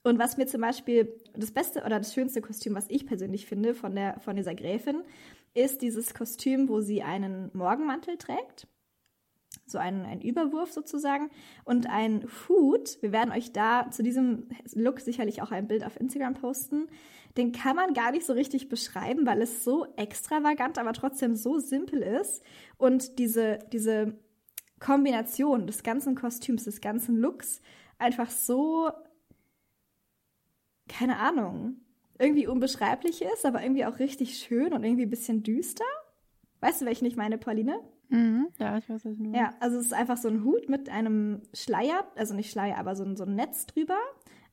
[0.03, 3.75] Und was mir zum Beispiel das beste oder das schönste Kostüm, was ich persönlich finde
[3.75, 5.03] von, der, von dieser Gräfin,
[5.55, 8.69] ist dieses Kostüm, wo sie einen Morgenmantel trägt
[9.67, 11.29] so ein, ein Überwurf sozusagen
[11.65, 12.99] und ein Hut.
[13.01, 16.87] Wir werden euch da zu diesem Look sicherlich auch ein Bild auf Instagram posten.
[17.37, 21.59] Den kann man gar nicht so richtig beschreiben, weil es so extravagant, aber trotzdem so
[21.59, 22.43] simpel ist.
[22.79, 24.19] Und diese, diese
[24.81, 27.61] Kombination des ganzen Kostüms, des ganzen Looks
[27.99, 28.91] einfach so,
[30.89, 31.81] keine Ahnung,
[32.19, 35.85] irgendwie unbeschreiblich ist, aber irgendwie auch richtig schön und irgendwie ein bisschen düster.
[36.61, 37.79] Weißt du, welchen ich meine, Pauline?
[38.09, 39.35] Mhm, ja, ich weiß es nur.
[39.35, 42.95] Ja, also es ist einfach so ein Hut mit einem Schleier, also nicht Schleier, aber
[42.95, 43.99] so ein, so ein Netz drüber.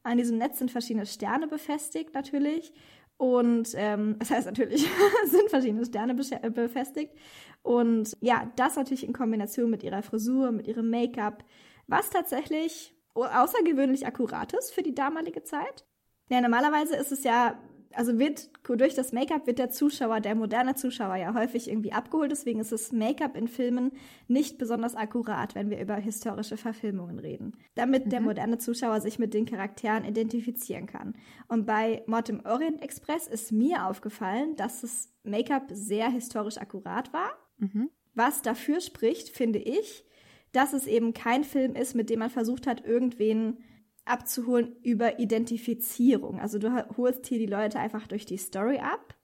[0.04, 2.74] An diesem Netz sind verschiedene Sterne befestigt natürlich.
[3.18, 4.88] Und ähm, das heißt natürlich,
[5.26, 7.14] sind verschiedene Sterne äh, befestigt.
[7.62, 11.44] Und ja, das natürlich in Kombination mit ihrer Frisur, mit ihrem Make-up,
[11.88, 15.86] was tatsächlich außergewöhnlich akkurat ist für die damalige Zeit.
[16.30, 17.60] Ja, normalerweise ist es ja
[17.96, 22.32] also wird durch das Make-up wird der Zuschauer, der moderne Zuschauer ja häufig irgendwie abgeholt.
[22.32, 23.92] Deswegen ist das Make-up in Filmen
[24.28, 27.58] nicht besonders akkurat, wenn wir über historische Verfilmungen reden.
[27.76, 28.10] Damit mhm.
[28.10, 31.16] der moderne Zuschauer sich mit den Charakteren identifizieren kann.
[31.48, 37.14] Und bei Mord im Orient Express ist mir aufgefallen, dass das Make-up sehr historisch akkurat
[37.14, 37.32] war.
[37.58, 37.90] Mhm.
[38.16, 40.06] Was dafür spricht, finde ich,
[40.52, 43.58] dass es eben kein Film ist, mit dem man versucht hat, irgendwen
[44.06, 46.40] abzuholen über Identifizierung.
[46.40, 49.16] Also du holst hier die Leute einfach durch die Story ab,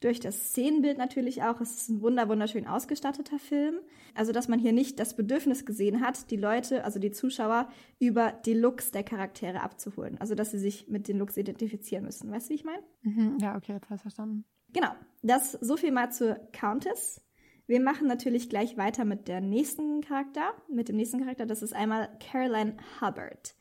[0.00, 1.60] durch das Szenenbild natürlich auch.
[1.60, 3.80] Es ist ein wunder wunderschön ausgestatteter Film.
[4.14, 8.32] Also dass man hier nicht das Bedürfnis gesehen hat, die Leute, also die Zuschauer, über
[8.32, 10.18] die Looks der Charaktere abzuholen.
[10.18, 12.30] Also dass sie sich mit den Looks identifizieren müssen.
[12.30, 12.82] Weißt du, wie ich meine?
[13.02, 14.44] Mhm, ja, okay, jetzt hast du verstanden.
[14.72, 14.90] Genau.
[15.22, 17.22] Das so viel mal zur Countess.
[17.66, 21.46] Wir machen natürlich gleich weiter mit der nächsten Charakter, mit dem nächsten Charakter.
[21.46, 23.54] Das ist einmal Caroline Hubbard.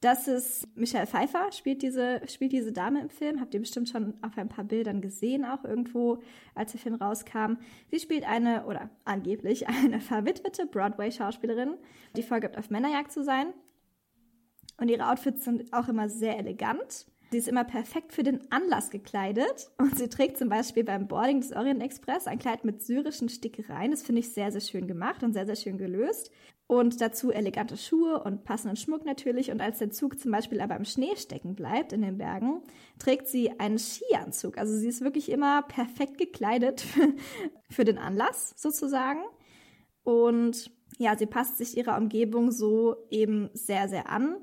[0.00, 3.40] Das ist Michelle Pfeiffer, spielt diese, spielt diese Dame im Film.
[3.40, 6.22] Habt ihr bestimmt schon auf ein paar Bildern gesehen, auch irgendwo,
[6.54, 7.54] als der Film rauskam.
[7.90, 11.76] Sie spielt eine, oder angeblich eine verwitwete Broadway-Schauspielerin,
[12.14, 13.54] die vorgibt, auf Männerjagd zu sein.
[14.78, 17.06] Und ihre Outfits sind auch immer sehr elegant.
[17.30, 21.40] Sie ist immer perfekt für den Anlass gekleidet und sie trägt zum Beispiel beim Boarding
[21.40, 23.90] des Orient Express ein Kleid mit syrischen Stickereien.
[23.90, 26.30] Das finde ich sehr, sehr schön gemacht und sehr, sehr schön gelöst.
[26.68, 29.52] Und dazu elegante Schuhe und passenden Schmuck natürlich.
[29.52, 32.62] Und als der Zug zum Beispiel aber im Schnee stecken bleibt in den Bergen,
[32.98, 34.58] trägt sie einen Skianzug.
[34.58, 36.84] Also sie ist wirklich immer perfekt gekleidet
[37.70, 39.20] für den Anlass sozusagen.
[40.02, 44.36] Und ja, sie passt sich ihrer Umgebung so eben sehr, sehr an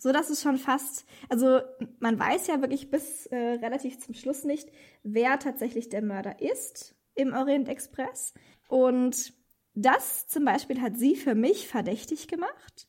[0.00, 1.60] so dass es schon fast, also
[1.98, 4.70] man weiß ja wirklich bis äh, relativ zum Schluss nicht,
[5.02, 8.32] wer tatsächlich der Mörder ist im Orient Express.
[8.68, 9.34] Und
[9.80, 12.88] das zum Beispiel hat sie für mich verdächtig gemacht,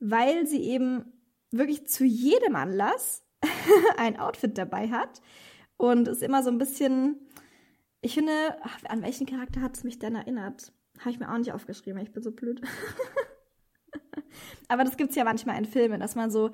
[0.00, 1.12] weil sie eben
[1.50, 3.24] wirklich zu jedem Anlass
[3.96, 5.20] ein Outfit dabei hat
[5.76, 7.16] und es immer so ein bisschen,
[8.00, 10.72] ich finde, ach, an welchen Charakter hat es mich denn erinnert?
[11.00, 12.60] Habe ich mir auch nicht aufgeschrieben, ich bin so blöd.
[14.68, 16.50] Aber das gibt es ja manchmal in Filmen, dass man so,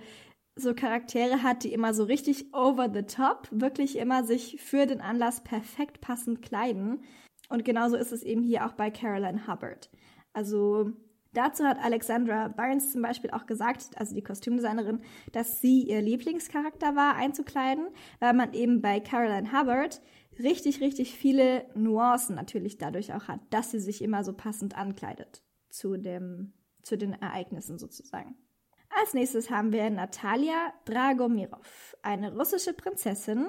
[0.57, 5.01] so Charaktere hat, die immer so richtig over the top, wirklich immer sich für den
[5.01, 7.03] Anlass perfekt passend kleiden.
[7.49, 9.91] Und genauso ist es eben hier auch bei Caroline Hubbard.
[10.33, 10.93] Also
[11.33, 15.01] dazu hat Alexandra Barnes zum Beispiel auch gesagt, also die Kostümdesignerin,
[15.33, 17.89] dass sie ihr Lieblingscharakter war, einzukleiden,
[18.21, 20.01] weil man eben bei Caroline Hubbard
[20.39, 25.43] richtig, richtig viele Nuancen natürlich dadurch auch hat, dass sie sich immer so passend ankleidet
[25.71, 28.37] zu dem zu den Ereignissen sozusagen.
[29.01, 33.49] Als nächstes haben wir Natalia Dragomirov, eine russische Prinzessin,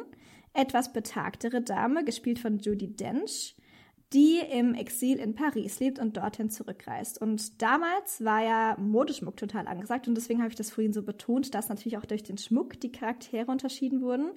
[0.53, 3.55] etwas betagtere Dame, gespielt von Judy Dench,
[4.13, 7.21] die im Exil in Paris lebt und dorthin zurückreist.
[7.21, 11.53] Und damals war ja Modeschmuck total angesagt und deswegen habe ich das vorhin so betont,
[11.53, 14.31] dass natürlich auch durch den Schmuck die Charaktere unterschieden wurden,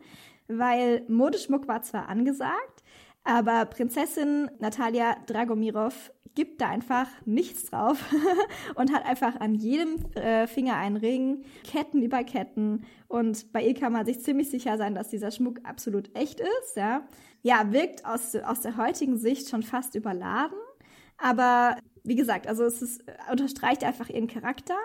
[0.48, 2.82] weil Modeschmuck war zwar angesagt,
[3.24, 8.02] aber Prinzessin Natalia Dragomirov gibt da einfach nichts drauf
[8.74, 12.84] und hat einfach an jedem äh, Finger einen Ring, Ketten über Ketten.
[13.08, 16.76] Und bei ihr kann man sich ziemlich sicher sein, dass dieser Schmuck absolut echt ist.
[16.76, 17.06] Ja,
[17.42, 20.56] ja wirkt aus, aus der heutigen Sicht schon fast überladen.
[21.18, 24.76] Aber wie gesagt, also es ist, unterstreicht einfach ihren Charakter.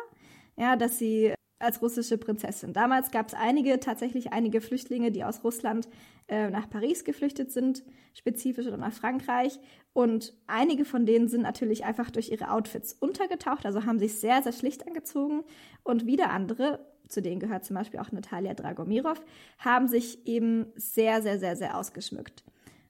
[0.55, 2.73] Ja, dass sie als russische Prinzessin.
[2.73, 5.87] Damals gab es einige, tatsächlich einige Flüchtlinge, die aus Russland
[6.27, 9.59] äh, nach Paris geflüchtet sind, spezifisch oder nach Frankreich.
[9.93, 14.43] Und einige von denen sind natürlich einfach durch ihre Outfits untergetaucht, also haben sich sehr,
[14.43, 15.43] sehr schlicht angezogen.
[15.83, 19.21] Und wieder andere, zu denen gehört zum Beispiel auch Natalia Dragomirov,
[19.59, 22.43] haben sich eben sehr, sehr, sehr, sehr ausgeschmückt.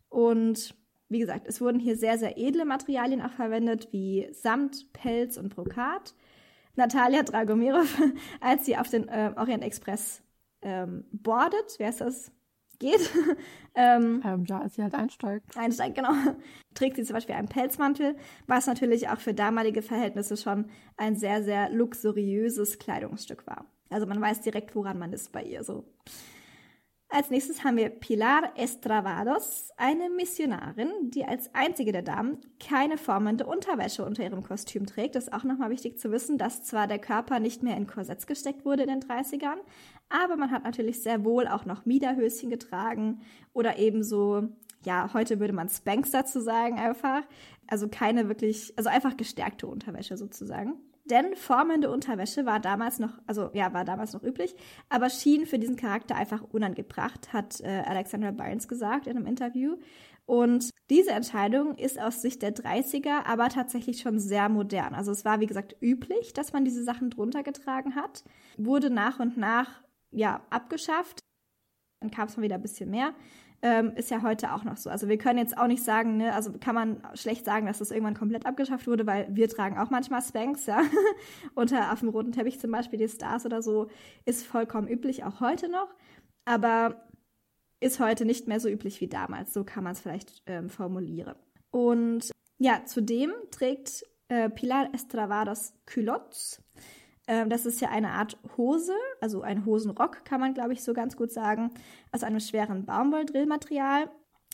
[0.09, 0.75] Und
[1.09, 5.55] wie gesagt, es wurden hier sehr, sehr edle Materialien auch verwendet, wie Samt, Pelz und
[5.55, 6.13] Brokat.
[6.75, 8.01] Natalia Dragomirov,
[8.41, 10.21] als sie auf den äh, Orient Express
[10.61, 12.31] ähm, boardet, wer ist das?
[12.79, 13.09] Geht.
[13.75, 15.57] ähm, ähm, ja, als sie halt einsteigt.
[15.57, 16.11] Einsteigt, genau.
[16.75, 21.41] Trägt sie zum Beispiel einen Pelzmantel, was natürlich auch für damalige Verhältnisse schon ein sehr,
[21.41, 23.65] sehr luxuriöses Kleidungsstück war.
[23.89, 25.85] Also man weiß direkt, woran man ist bei ihr so.
[27.09, 33.45] Als nächstes haben wir Pilar Estravados, eine Missionarin, die als einzige der Damen keine formende
[33.45, 35.15] Unterwäsche unter ihrem Kostüm trägt.
[35.15, 38.27] Das ist auch nochmal wichtig zu wissen, dass zwar der Körper nicht mehr in Korsetts
[38.27, 39.55] gesteckt wurde in den 30ern,
[40.09, 43.21] aber man hat natürlich sehr wohl auch noch Miederhöschen getragen
[43.53, 44.49] oder ebenso,
[44.83, 47.21] ja, heute würde man Spanks dazu sagen einfach.
[47.67, 50.73] Also keine wirklich, also einfach gestärkte Unterwäsche sozusagen.
[51.09, 54.55] Denn formende Unterwäsche war damals noch, also ja, war damals noch üblich,
[54.89, 59.77] aber schien für diesen Charakter einfach unangebracht, hat äh, Alexandra Barnes gesagt in einem Interview.
[60.25, 64.93] Und diese Entscheidung ist aus Sicht der 30er aber tatsächlich schon sehr modern.
[64.93, 68.25] Also es war, wie gesagt, üblich, dass man diese Sachen drunter getragen hat,
[68.57, 71.21] wurde nach und nach, ja, abgeschafft.
[72.01, 73.13] Dann kam es mal wieder ein bisschen mehr
[73.61, 74.89] ähm, ist ja heute auch noch so.
[74.89, 77.91] Also wir können jetzt auch nicht sagen, ne, also kann man schlecht sagen, dass das
[77.91, 80.81] irgendwann komplett abgeschafft wurde, weil wir tragen auch manchmal Spanks, ja.
[81.55, 83.87] Unter auf Teppich zum Beispiel, die Stars oder so,
[84.25, 85.87] ist vollkommen üblich, auch heute noch.
[86.45, 87.07] Aber
[87.79, 89.53] ist heute nicht mehr so üblich wie damals.
[89.53, 91.35] So kann man es vielleicht ähm, formulieren.
[91.71, 96.61] Und ja, zudem trägt äh, Pilar Estravados Culottes.
[97.27, 100.93] Ähm, das ist ja eine Art Hose, also ein Hosenrock kann man, glaube ich, so
[100.93, 101.71] ganz gut sagen,
[102.11, 104.09] aus einem schweren Baumwolldrillmaterial,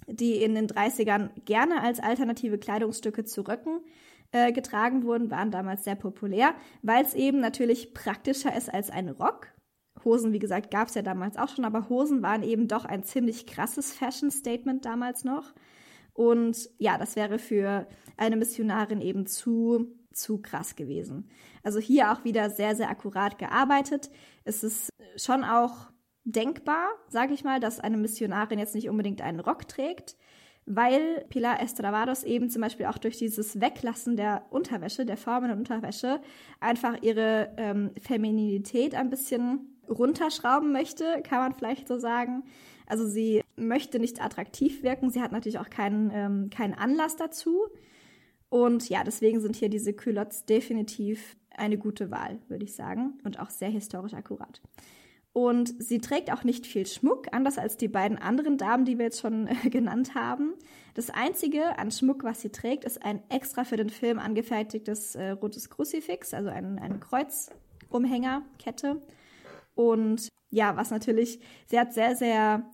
[0.07, 3.81] die in den 30ern gerne als alternative Kleidungsstücke zu Röcken
[4.31, 9.09] äh, getragen wurden, waren damals sehr populär, weil es eben natürlich praktischer ist als ein
[9.09, 9.53] Rock.
[10.03, 13.03] Hosen, wie gesagt, gab es ja damals auch schon, aber Hosen waren eben doch ein
[13.03, 15.53] ziemlich krasses Fashion-Statement damals noch.
[16.13, 21.29] Und ja, das wäre für eine Missionarin eben zu zu krass gewesen.
[21.63, 24.09] Also hier auch wieder sehr, sehr akkurat gearbeitet.
[24.43, 25.91] Es ist schon auch
[26.25, 30.15] denkbar, sage ich mal, dass eine Missionarin jetzt nicht unbedingt einen Rock trägt,
[30.65, 36.21] weil Pilar Estravados eben zum Beispiel auch durch dieses Weglassen der Unterwäsche, der formenden Unterwäsche,
[36.59, 42.43] einfach ihre ähm, Femininität ein bisschen runterschrauben möchte, kann man vielleicht so sagen.
[42.85, 45.09] Also sie möchte nicht attraktiv wirken.
[45.09, 47.67] Sie hat natürlich auch keinen, ähm, keinen Anlass dazu.
[48.53, 53.17] Und ja, deswegen sind hier diese Culottes definitiv eine gute Wahl, würde ich sagen.
[53.23, 54.61] Und auch sehr historisch akkurat.
[55.31, 59.05] Und sie trägt auch nicht viel Schmuck, anders als die beiden anderen Damen, die wir
[59.05, 60.53] jetzt schon äh, genannt haben.
[60.93, 65.31] Das einzige an Schmuck, was sie trägt, ist ein extra für den Film angefertigtes äh,
[65.31, 69.01] rotes Kruzifix, also ein, ein Kreuzumhängerkette.
[69.73, 72.69] Und ja, was natürlich, sie hat sehr, sehr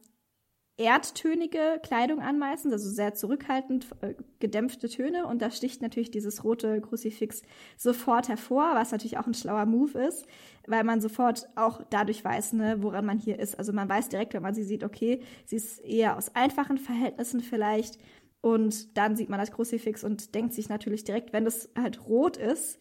[0.80, 5.28] erdtönige Kleidung an meistens, also sehr zurückhaltend, äh, gedämpfte Töne.
[5.28, 7.42] Und da sticht natürlich dieses rote Kruzifix
[7.78, 10.26] sofort hervor, was natürlich auch ein schlauer Move ist,
[10.68, 13.60] weil man sofort auch dadurch weiß, ne, woran man hier ist.
[13.60, 17.42] Also man weiß direkt, wenn man sie sieht, okay, sie ist eher aus einfachen Verhältnissen
[17.42, 18.00] vielleicht.
[18.42, 22.38] Und dann sieht man das Kruzifix und denkt sich natürlich direkt, wenn das halt rot
[22.38, 22.80] ist,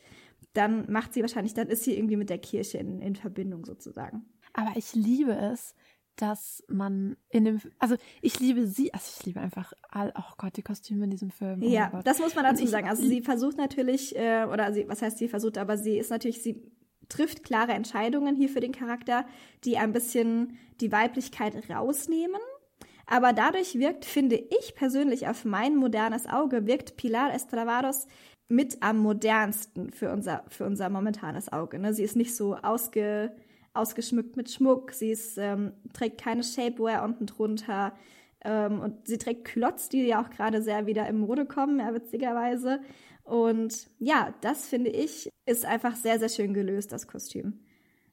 [0.52, 4.24] dann macht sie wahrscheinlich, dann ist sie irgendwie mit der Kirche in, in Verbindung sozusagen.
[4.52, 5.74] Aber ich liebe es,
[6.20, 10.56] dass man in dem, also ich liebe sie, also ich liebe einfach all, oh Gott,
[10.56, 11.62] die Kostüme in diesem Film.
[11.62, 12.88] Oh ja, das muss man dazu ich, sagen.
[12.88, 16.42] Also sie versucht natürlich, äh, oder sie, was heißt sie versucht, aber sie ist natürlich,
[16.42, 16.60] sie
[17.08, 19.24] trifft klare Entscheidungen hier für den Charakter,
[19.64, 22.40] die ein bisschen die Weiblichkeit rausnehmen.
[23.06, 28.06] Aber dadurch wirkt, finde ich persönlich auf mein modernes Auge, wirkt Pilar Estravados
[28.48, 31.78] mit am modernsten für unser, für unser momentanes Auge.
[31.78, 31.94] Ne?
[31.94, 33.34] Sie ist nicht so ausge,
[33.78, 34.92] ausgeschmückt mit Schmuck.
[34.92, 37.94] Sie ist, ähm, trägt keine Shapewear unten drunter.
[38.44, 41.92] Ähm, und sie trägt Klotz, die ja auch gerade sehr wieder im Mode kommen, ja,
[41.94, 42.80] witzigerweise.
[43.24, 47.60] Und ja, das finde ich, ist einfach sehr, sehr schön gelöst, das Kostüm.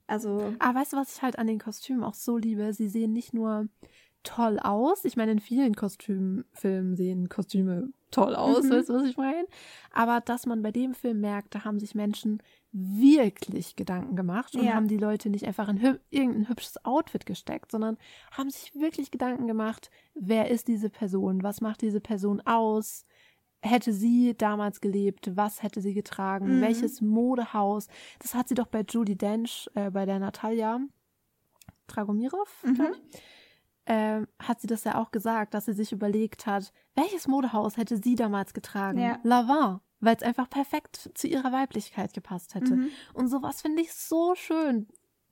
[0.08, 0.54] Also.
[0.60, 2.74] Aber weißt du, was ich halt an den Kostümen auch so liebe?
[2.74, 3.68] Sie sehen nicht nur
[4.24, 5.06] toll aus.
[5.06, 8.70] Ich meine, in vielen Kostümfilmen sehen Kostüme toll aus, mhm.
[8.72, 9.46] weißt du, was ich meine?
[9.92, 14.66] Aber dass man bei dem Film merkt, da haben sich Menschen wirklich Gedanken gemacht und
[14.66, 14.74] ja.
[14.74, 17.98] haben die Leute nicht einfach in hü irgendein hübsches Outfit gesteckt, sondern
[18.32, 23.06] haben sich wirklich Gedanken gemacht, wer ist diese Person, was macht diese Person aus,
[23.62, 26.62] hätte sie damals gelebt, was hätte sie getragen, mhm.
[26.62, 27.88] welches Modehaus,
[28.20, 30.80] das hat sie doch bei Judy Dench, äh, bei der Natalia
[31.88, 32.94] Dragomirov, mhm.
[33.86, 37.98] Äh, hat sie das ja auch gesagt, dass sie sich überlegt hat, welches Modehaus hätte
[37.98, 39.00] sie damals getragen?
[39.00, 39.20] Ja.
[39.24, 42.76] Lavin weil es einfach perfekt zu ihrer Weiblichkeit gepasst hätte.
[42.76, 42.90] Mhm.
[43.14, 44.88] Und sowas finde ich so schön.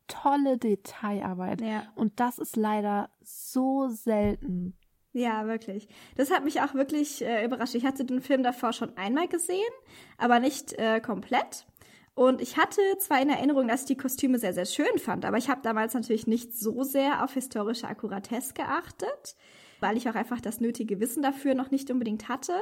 [0.07, 1.61] Tolle Detailarbeit.
[1.61, 1.83] Ja.
[1.95, 4.75] Und das ist leider so selten.
[5.13, 5.87] Ja, wirklich.
[6.15, 7.75] Das hat mich auch wirklich äh, überrascht.
[7.75, 9.61] Ich hatte den Film davor schon einmal gesehen,
[10.17, 11.67] aber nicht äh, komplett.
[12.15, 15.37] Und ich hatte zwar in Erinnerung, dass ich die Kostüme sehr, sehr schön fand, aber
[15.37, 19.35] ich habe damals natürlich nicht so sehr auf historische Akkuratesse geachtet
[19.83, 22.53] weil ich auch einfach das nötige Wissen dafür noch nicht unbedingt hatte.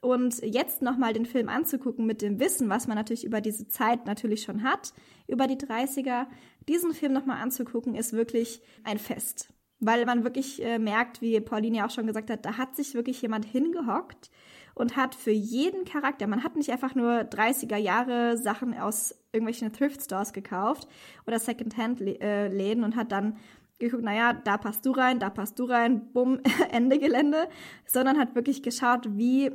[0.00, 4.04] Und jetzt nochmal den Film anzugucken mit dem Wissen, was man natürlich über diese Zeit
[4.04, 4.92] natürlich schon hat,
[5.28, 6.26] über die 30er,
[6.68, 9.54] diesen Film nochmal anzugucken, ist wirklich ein Fest.
[9.78, 12.94] Weil man wirklich äh, merkt, wie Pauline ja auch schon gesagt hat, da hat sich
[12.94, 14.30] wirklich jemand hingehockt
[14.74, 19.72] und hat für jeden Charakter, man hat nicht einfach nur 30er Jahre Sachen aus irgendwelchen
[19.72, 20.88] Thrift Stores gekauft
[21.26, 23.36] oder Secondhand-Läden äh, und hat dann
[23.78, 27.48] geguckt, naja, da passt du rein, da passt du rein, bumm, Ende Gelände,
[27.86, 29.50] sondern hat wirklich geschaut, wie,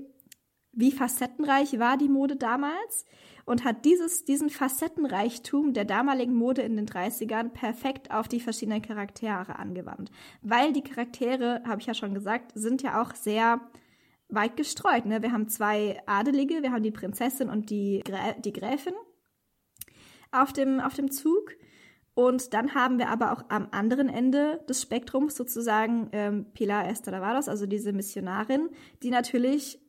[0.71, 3.05] wie facettenreich war die Mode damals
[3.45, 8.81] und hat dieses, diesen Facettenreichtum der damaligen Mode in den 30ern perfekt auf die verschiedenen
[8.81, 10.11] Charaktere angewandt.
[10.41, 13.61] Weil die Charaktere, habe ich ja schon gesagt, sind ja auch sehr
[14.29, 15.05] weit gestreut.
[15.05, 15.21] Ne?
[15.21, 18.93] Wir haben zwei Adelige, wir haben die Prinzessin und die, Grä die Gräfin
[20.31, 21.55] auf dem, auf dem Zug.
[22.13, 27.47] Und dann haben wir aber auch am anderen Ende des Spektrums sozusagen ähm, Pilar Estravados,
[27.47, 28.69] also diese Missionarin,
[29.03, 29.79] die natürlich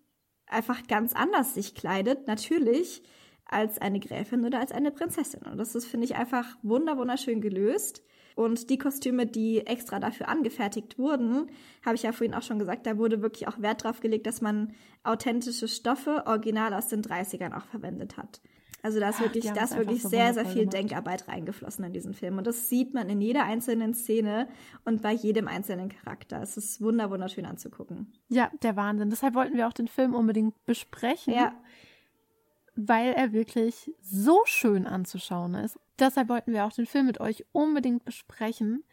[0.46, 3.02] einfach ganz anders sich kleidet, natürlich
[3.50, 5.42] als eine Gräfin oder als eine Prinzessin.
[5.42, 8.02] Und das ist, finde ich, einfach wunder wunderschön gelöst.
[8.36, 11.50] Und die Kostüme, die extra dafür angefertigt wurden,
[11.84, 14.40] habe ich ja vorhin auch schon gesagt, da wurde wirklich auch Wert drauf gelegt, dass
[14.40, 18.40] man authentische Stoffe original aus den 30ern auch verwendet hat.
[18.82, 20.74] Also da ist wirklich, da ist wirklich so sehr, sehr viel gemacht.
[20.74, 22.38] Denkarbeit reingeflossen in diesen Film.
[22.38, 24.48] Und das sieht man in jeder einzelnen Szene
[24.84, 26.40] und bei jedem einzelnen Charakter.
[26.40, 28.12] Es ist wunder, wunderschön anzugucken.
[28.28, 29.10] Ja, der Wahnsinn.
[29.10, 31.34] Deshalb wollten wir auch den Film unbedingt besprechen.
[31.34, 31.54] Ja.
[32.88, 35.78] Weil er wirklich so schön anzuschauen ist.
[35.98, 38.84] Deshalb wollten wir auch den Film mit euch unbedingt besprechen,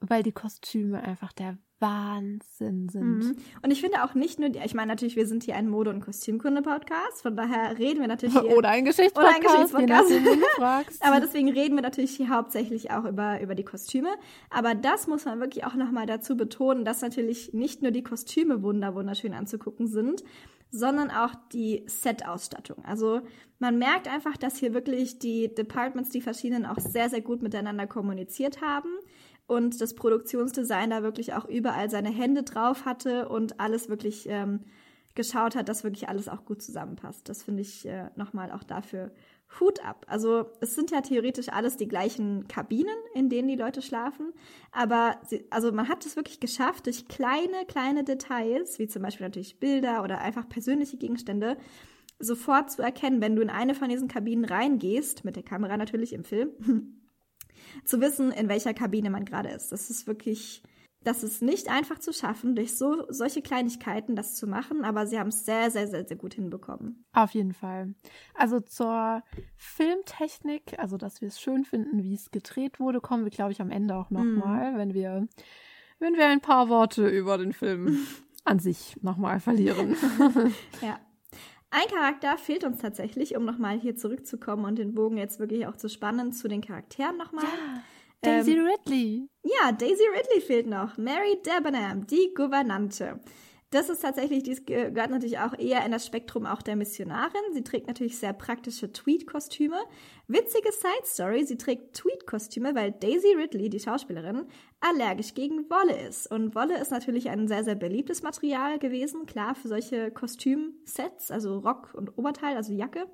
[0.00, 3.18] weil die Kostüme einfach der Wahnsinn sind.
[3.18, 3.36] Mhm.
[3.62, 5.90] Und ich finde auch nicht nur, die, ich meine natürlich, wir sind hier ein Mode-
[5.90, 8.50] und Kostümkunde-Podcast, von daher reden wir natürlich hier.
[8.56, 9.74] Oder ein Geschichtspodcast.
[9.74, 11.02] Oder ein Geschichtspodcast.
[11.06, 14.10] Aber deswegen reden wir natürlich hier hauptsächlich auch über, über die Kostüme.
[14.50, 18.62] Aber das muss man wirklich auch nochmal dazu betonen, dass natürlich nicht nur die Kostüme
[18.62, 20.24] wunder wunderschön anzugucken sind,
[20.70, 22.84] sondern auch die Set-Ausstattung.
[22.84, 23.20] Also
[23.58, 27.86] man merkt einfach, dass hier wirklich die Departments, die verschiedenen, auch sehr, sehr gut miteinander
[27.86, 28.90] kommuniziert haben
[29.46, 34.60] und das Produktionsdesign da wirklich auch überall seine Hände drauf hatte und alles wirklich ähm,
[35.14, 37.28] geschaut hat, dass wirklich alles auch gut zusammenpasst.
[37.28, 39.10] Das finde ich äh, nochmal auch dafür
[39.60, 40.04] Hut ab.
[40.08, 44.32] Also es sind ja theoretisch alles die gleichen Kabinen, in denen die Leute schlafen,
[44.72, 49.26] aber sie, also man hat es wirklich geschafft, durch kleine, kleine Details, wie zum Beispiel
[49.26, 51.56] natürlich Bilder oder einfach persönliche Gegenstände,
[52.18, 56.12] sofort zu erkennen, wenn du in eine von diesen Kabinen reingehst, mit der Kamera natürlich
[56.12, 56.50] im Film,
[57.84, 59.72] zu wissen, in welcher Kabine man gerade ist.
[59.72, 60.62] Das ist wirklich
[61.04, 65.18] das ist nicht einfach zu schaffen, durch so solche Kleinigkeiten das zu machen, aber sie
[65.18, 67.04] haben es sehr, sehr, sehr, sehr gut hinbekommen.
[67.12, 67.94] Auf jeden Fall.
[68.34, 69.22] Also zur
[69.56, 73.60] Filmtechnik, also dass wir es schön finden, wie es gedreht wurde, kommen wir, glaube ich,
[73.60, 74.78] am Ende auch nochmal, mm.
[74.78, 75.28] wenn wir,
[76.00, 77.98] wenn wir ein paar Worte über den Film
[78.44, 79.96] an sich nochmal verlieren.
[80.82, 80.98] ja.
[81.70, 85.76] Ein Charakter fehlt uns tatsächlich, um nochmal hier zurückzukommen und den Bogen jetzt wirklich auch
[85.76, 87.44] zu spannen zu den Charakteren nochmal.
[87.44, 87.82] Ja.
[88.20, 89.28] Daisy ähm, Ridley.
[89.42, 90.96] Ja, Daisy Ridley fehlt noch.
[90.96, 93.20] Mary Debenham, die Gouvernante.
[93.70, 97.52] Das ist tatsächlich, dies gehört natürlich auch eher in das Spektrum auch der Missionarin.
[97.52, 99.76] Sie trägt natürlich sehr praktische Tweed-Kostüme.
[100.26, 104.46] Witzige Side-Story, sie trägt Tweed-Kostüme, weil Daisy Ridley, die Schauspielerin,
[104.80, 106.30] allergisch gegen Wolle ist.
[106.30, 111.58] Und Wolle ist natürlich ein sehr, sehr beliebtes Material gewesen, klar, für solche Kostümsets, also
[111.58, 113.06] Rock und Oberteil, also Jacke.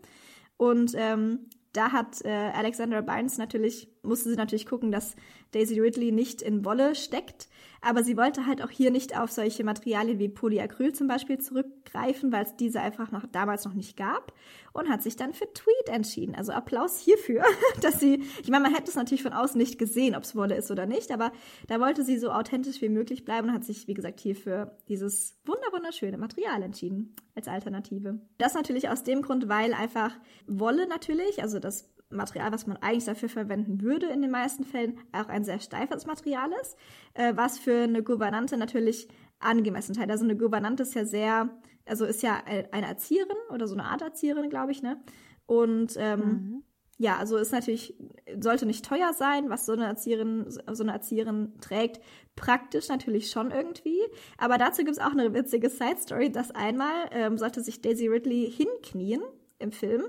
[0.56, 5.16] Und ähm, da hat äh, Alexandra Barnes natürlich, musste sie natürlich gucken, dass
[5.52, 7.48] Daisy Ridley nicht in Wolle steckt.
[7.86, 12.32] Aber sie wollte halt auch hier nicht auf solche Materialien wie Polyacryl zum Beispiel zurückgreifen,
[12.32, 14.32] weil es diese einfach noch damals noch nicht gab
[14.72, 16.34] und hat sich dann für Tweed entschieden.
[16.34, 17.44] Also Applaus hierfür,
[17.82, 20.56] dass sie, ich meine, man hätte es natürlich von außen nicht gesehen, ob es Wolle
[20.56, 21.30] ist oder nicht, aber
[21.68, 24.78] da wollte sie so authentisch wie möglich bleiben und hat sich, wie gesagt, hier für
[24.88, 28.18] dieses wunder wunderschöne Material entschieden als Alternative.
[28.38, 30.12] Das natürlich aus dem Grund, weil einfach
[30.46, 34.98] Wolle natürlich, also das Material, was man eigentlich dafür verwenden würde in den meisten Fällen,
[35.12, 36.76] auch ein sehr steifes Material ist,
[37.14, 39.08] äh, was für eine Gouvernante natürlich
[39.38, 40.10] angemessen teilt.
[40.10, 41.50] Also eine Gouvernante ist ja sehr,
[41.86, 42.42] also ist ja
[42.72, 45.00] eine Erzieherin oder so eine Art Erzieherin, glaube ich, ne?
[45.46, 46.62] Und ähm, mhm.
[46.96, 47.94] ja, also ist natürlich,
[48.38, 52.00] sollte nicht teuer sein, was so eine Erzieherin, so eine Erzieherin trägt.
[52.34, 54.00] Praktisch natürlich schon irgendwie.
[54.38, 58.50] Aber dazu gibt es auch eine witzige Side-Story, dass einmal ähm, sollte sich Daisy Ridley
[58.50, 59.22] hinknien
[59.58, 60.04] im Film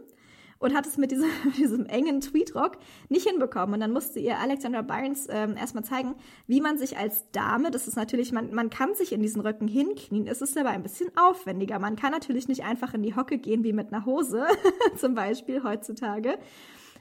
[0.60, 2.78] und hat es mit diesem, diesem engen Tweetrock
[3.10, 3.76] nicht hinbekommen.
[3.76, 6.16] Und dann musste ihr Alexandra Barnes ähm, erstmal zeigen,
[6.47, 9.68] wie man sich als Dame, das ist natürlich, man, man kann sich in diesen Röcken
[9.68, 11.80] hinknien, es ist aber ein bisschen aufwendiger.
[11.80, 14.45] Man kann natürlich nicht einfach in die Hocke gehen wie mit einer Hose,
[14.97, 16.38] zum Beispiel heutzutage,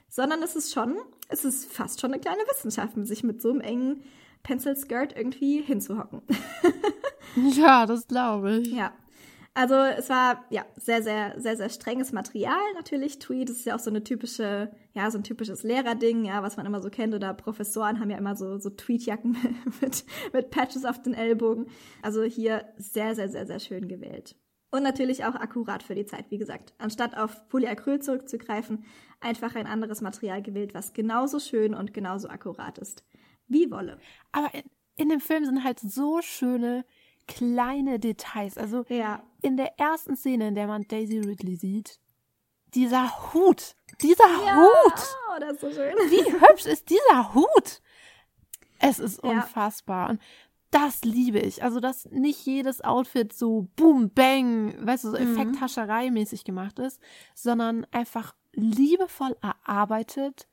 [0.08, 0.96] sondern es ist schon,
[1.28, 4.02] es ist fast schon eine kleine Wissenschaft, sich mit so einem engen
[4.42, 6.22] Pencil Skirt irgendwie hinzuhocken.
[7.56, 8.72] ja, das glaube ich.
[8.72, 8.92] Ja.
[9.56, 13.20] Also es war ja sehr, sehr, sehr, sehr strenges Material natürlich.
[13.20, 16.66] Tweed ist ja auch so eine typische, ja, so ein typisches Lehrerding, ja, was man
[16.66, 17.14] immer so kennt.
[17.14, 19.36] Oder Professoren haben ja immer so, so Tweedjacken
[19.80, 21.66] mit, mit Patches auf den Ellbogen.
[22.02, 24.34] Also hier sehr, sehr, sehr, sehr schön gewählt.
[24.72, 26.74] Und natürlich auch akkurat für die Zeit, wie gesagt.
[26.78, 28.84] Anstatt auf Polyacryl zurückzugreifen,
[29.20, 33.04] einfach ein anderes Material gewählt, was genauso schön und genauso akkurat ist
[33.46, 34.00] wie Wolle.
[34.32, 34.62] Aber in,
[34.96, 36.84] in dem Film sind halt so schöne
[37.28, 38.58] kleine Details.
[38.58, 39.22] Also ja.
[39.44, 42.00] In der ersten Szene, in der man Daisy Ridley sieht,
[42.74, 45.16] dieser Hut, dieser ja, Hut.
[45.28, 45.94] Oh, das ist so schön.
[46.10, 47.82] Wie hübsch ist dieser Hut?
[48.80, 49.30] Es ist ja.
[49.30, 50.10] unfassbar.
[50.10, 50.20] Und
[50.70, 51.62] das liebe ich.
[51.62, 55.36] Also, dass nicht jedes Outfit so boom, bang, weißt du, so mhm.
[55.36, 57.00] Effekthascherei-mäßig gemacht ist,
[57.34, 60.48] sondern einfach liebevoll erarbeitet,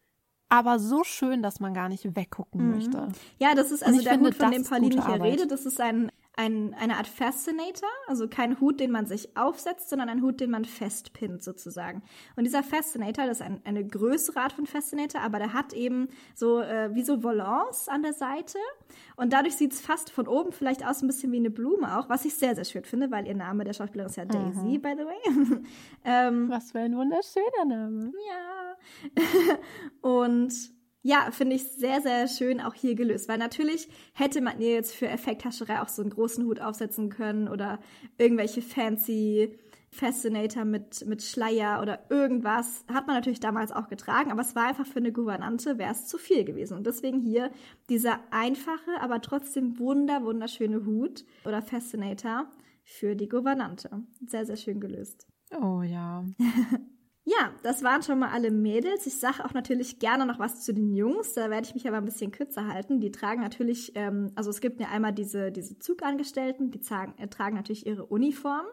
[0.49, 2.75] aber so schön, dass man gar nicht weggucken mhm.
[2.75, 3.07] möchte.
[3.39, 5.49] Ja, das ist also der finde, Hut, von dem Pauline hier redet.
[5.49, 10.07] Das ist ein ein, eine Art Fascinator, also kein Hut, den man sich aufsetzt, sondern
[10.07, 12.03] ein Hut, den man festpinnt sozusagen.
[12.35, 16.07] Und dieser Fascinator, das ist ein, eine größere Art von Fascinator, aber der hat eben
[16.33, 18.57] so äh, wie so Volants an der Seite
[19.17, 22.09] und dadurch sieht es fast von oben vielleicht aus ein bisschen wie eine Blume auch,
[22.09, 24.81] was ich sehr, sehr schön finde, weil ihr Name der Schauspielerin ist ja Daisy, mhm.
[24.81, 25.63] by the way.
[26.05, 28.13] ähm, was für ein wunderschöner Name.
[28.27, 29.57] Ja.
[30.01, 30.53] und
[31.03, 33.27] ja, finde ich sehr, sehr schön auch hier gelöst.
[33.27, 37.47] Weil natürlich hätte man ihr jetzt für Effekthascherei auch so einen großen Hut aufsetzen können
[37.47, 37.79] oder
[38.17, 39.57] irgendwelche fancy
[39.93, 42.85] Fascinator mit, mit Schleier oder irgendwas.
[42.87, 46.07] Hat man natürlich damals auch getragen, aber es war einfach für eine Gouvernante, wäre es
[46.07, 46.77] zu viel gewesen.
[46.77, 47.51] Und deswegen hier
[47.89, 52.49] dieser einfache, aber trotzdem wunder, wunderschöne Hut oder Fascinator
[52.83, 53.89] für die Gouvernante.
[54.25, 55.27] Sehr, sehr schön gelöst.
[55.59, 56.23] Oh ja.
[57.23, 59.05] Ja, das waren schon mal alle Mädels.
[59.05, 61.33] Ich sage auch natürlich gerne noch was zu den Jungs.
[61.33, 62.99] Da werde ich mich aber ein bisschen kürzer halten.
[62.99, 67.27] Die tragen natürlich, ähm, also es gibt ja einmal diese, diese Zugangestellten, die tragen, äh,
[67.27, 68.65] tragen natürlich ihre Uniform,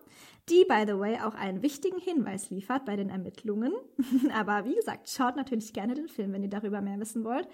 [0.49, 3.74] die, by the way, auch einen wichtigen Hinweis liefert bei den Ermittlungen.
[4.34, 7.46] aber wie gesagt, schaut natürlich gerne den Film, wenn ihr darüber mehr wissen wollt.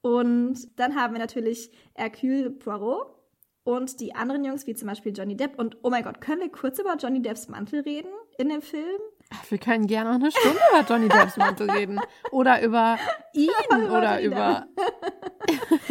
[0.00, 3.22] Und dann haben wir natürlich Hercule Poirot
[3.64, 5.58] und die anderen Jungs, wie zum Beispiel Johnny Depp.
[5.58, 9.00] Und oh mein Gott, können wir kurz über Johnny Depps Mantel reden in dem Film?
[9.32, 12.00] Ach, wir können gerne noch eine Stunde über Johnny Depps Mantel reden.
[12.30, 12.98] Oder über
[13.32, 13.50] ihn
[13.90, 14.66] oder über.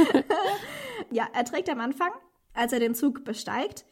[1.11, 2.11] ja, er trägt am Anfang,
[2.53, 3.85] als er den Zug besteigt,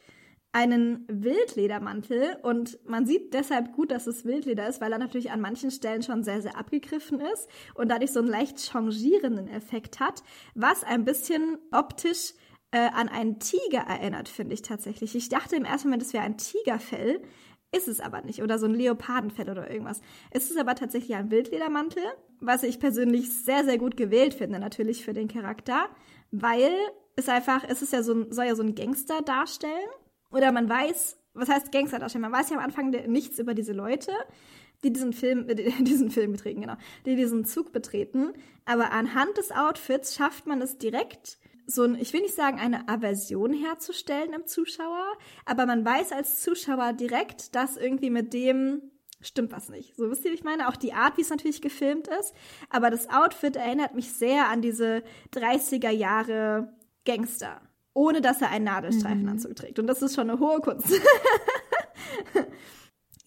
[0.52, 5.41] einen Wildledermantel und man sieht deshalb gut, dass es Wildleder ist, weil er natürlich an
[5.41, 10.24] manchen Stellen schon sehr, sehr abgegriffen ist und dadurch so einen leicht changierenden Effekt hat,
[10.56, 12.34] was ein bisschen optisch
[12.72, 15.16] äh, an einen Tiger erinnert, finde ich tatsächlich.
[15.16, 17.22] Ich dachte im ersten Moment, es wäre ein Tigerfell,
[17.72, 18.41] ist es aber nicht.
[18.41, 20.01] Oder so ein Leopardenfell oder irgendwas.
[20.32, 22.03] Es ist aber tatsächlich ein Wildledermantel,
[22.39, 25.89] was ich persönlich sehr, sehr gut gewählt finde, natürlich für den Charakter,
[26.32, 26.72] weil
[27.15, 29.89] es einfach, es ist ja so ein, soll ja so ein Gangster darstellen.
[30.32, 32.24] Oder man weiß, was heißt Gangster darstellen?
[32.24, 34.11] Man weiß ja am Anfang nichts über diese Leute,
[34.84, 38.34] die diesen Film, äh, diesen Film betreten, genau, die diesen Zug betreten.
[38.65, 41.38] Aber anhand des Outfits schafft man es direkt,
[41.70, 45.05] so ein, ich will nicht sagen, eine Aversion herzustellen im Zuschauer,
[45.45, 48.82] aber man weiß als Zuschauer direkt, dass irgendwie mit dem
[49.22, 49.95] stimmt was nicht.
[49.95, 50.70] So wisst ihr, wie ich meine?
[50.70, 52.34] Auch die Art, wie es natürlich gefilmt ist,
[52.70, 55.03] aber das Outfit erinnert mich sehr an diese
[55.34, 56.74] 30er Jahre
[57.05, 57.61] Gangster,
[57.93, 59.55] ohne dass er einen Nadelstreifenanzug mhm.
[59.55, 59.80] trägt.
[59.80, 60.89] Und das ist schon eine hohe Kunst.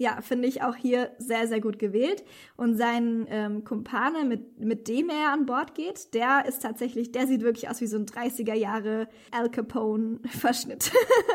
[0.03, 2.25] ja, finde ich auch hier sehr, sehr gut gewählt.
[2.57, 7.29] Und sein ähm, Kumpane, mit, mit dem er an Bord geht, der ist tatsächlich, der
[7.29, 10.91] sieht wirklich aus wie so ein 30er Jahre Al Capone-Verschnitt.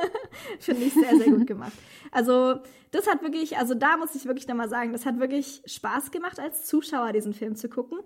[0.59, 1.71] finde ich sehr, sehr gut gemacht.
[2.11, 2.59] Also,
[2.91, 6.39] das hat wirklich, also da muss ich wirklich nochmal sagen, das hat wirklich Spaß gemacht,
[6.39, 7.99] als Zuschauer diesen Film zu gucken.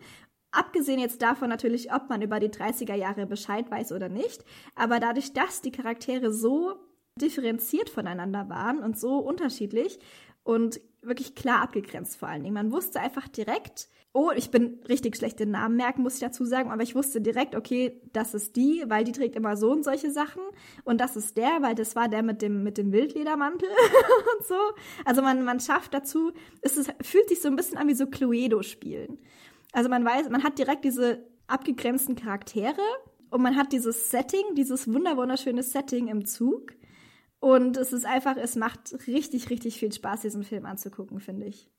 [0.51, 4.45] Abgesehen jetzt davon natürlich, ob man über die 30er Jahre Bescheid weiß oder nicht.
[4.75, 6.75] Aber dadurch, dass die Charaktere so
[7.19, 9.99] differenziert voneinander waren und so unterschiedlich,
[10.43, 12.53] und wirklich klar abgegrenzt vor allen Dingen.
[12.53, 16.45] Man wusste einfach direkt, oh, ich bin richtig schlecht den Namen merken, muss ich dazu
[16.45, 19.83] sagen, aber ich wusste direkt, okay, das ist die, weil die trägt immer so und
[19.83, 20.41] solche Sachen
[20.83, 23.69] und das ist der, weil das war der mit dem mit dem Wildledermantel
[24.37, 24.59] und so.
[25.05, 28.05] Also man man schafft dazu, es ist, fühlt sich so ein bisschen an wie so
[28.05, 29.17] Cluedo spielen.
[29.71, 32.81] Also man weiß, man hat direkt diese abgegrenzten Charaktere
[33.29, 36.73] und man hat dieses Setting, dieses wunderschöne Setting im Zug
[37.41, 41.69] und es ist einfach, es macht richtig, richtig viel Spaß, diesen Film anzugucken, finde ich.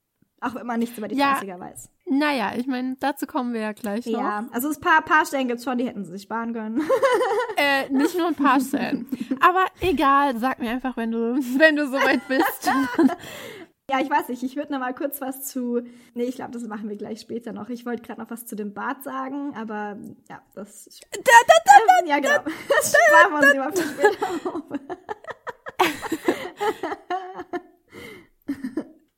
[0.40, 1.88] Auch wenn man nichts über die ja, 30er weiß.
[2.06, 4.20] Naja, ich meine, dazu kommen wir ja gleich noch.
[4.20, 6.82] Ja, also ein paar, paar Stellen gibt es schon, die hätten sie sich sparen können.
[7.56, 9.06] äh, nicht nur ein paar Stellen.
[9.38, 12.66] Aber egal, sag mir einfach, wenn du, wenn du soweit bist.
[13.88, 15.82] ja, ich weiß nicht, ich würde noch mal kurz was zu.
[16.14, 17.68] Nee, ich glaube, das machen wir gleich später noch.
[17.68, 19.96] Ich wollte gerade noch was zu dem Bart sagen, aber
[20.28, 20.88] ja, das.
[21.12, 22.50] Da, da, da, da, ja, genau.
[22.68, 24.64] Das sparen wir uns immer für später auf.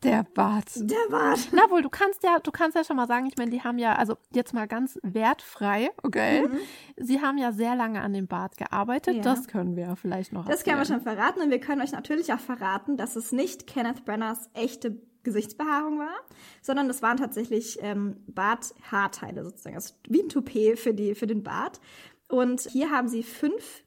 [0.05, 0.71] Der Bart.
[0.77, 1.49] Der Bart.
[1.53, 3.79] Na wohl, du kannst ja, du kannst ja schon mal sagen, ich meine, die haben
[3.79, 6.47] ja, also jetzt mal ganz wertfrei, okay?
[6.47, 6.59] Mhm.
[6.99, 9.17] Sie haben ja sehr lange an dem Bart gearbeitet.
[9.17, 9.23] Ja.
[9.23, 10.47] Das können wir vielleicht noch.
[10.47, 13.67] Das können wir schon verraten und wir können euch natürlich auch verraten, dass es nicht
[13.67, 16.15] Kenneth Brenners echte Gesichtsbehaarung war,
[16.61, 21.43] sondern es waren tatsächlich ähm, Barthaarteile sozusagen, also wie ein Toupet für die für den
[21.43, 21.81] Bart.
[22.29, 23.84] Und hier haben sie fünf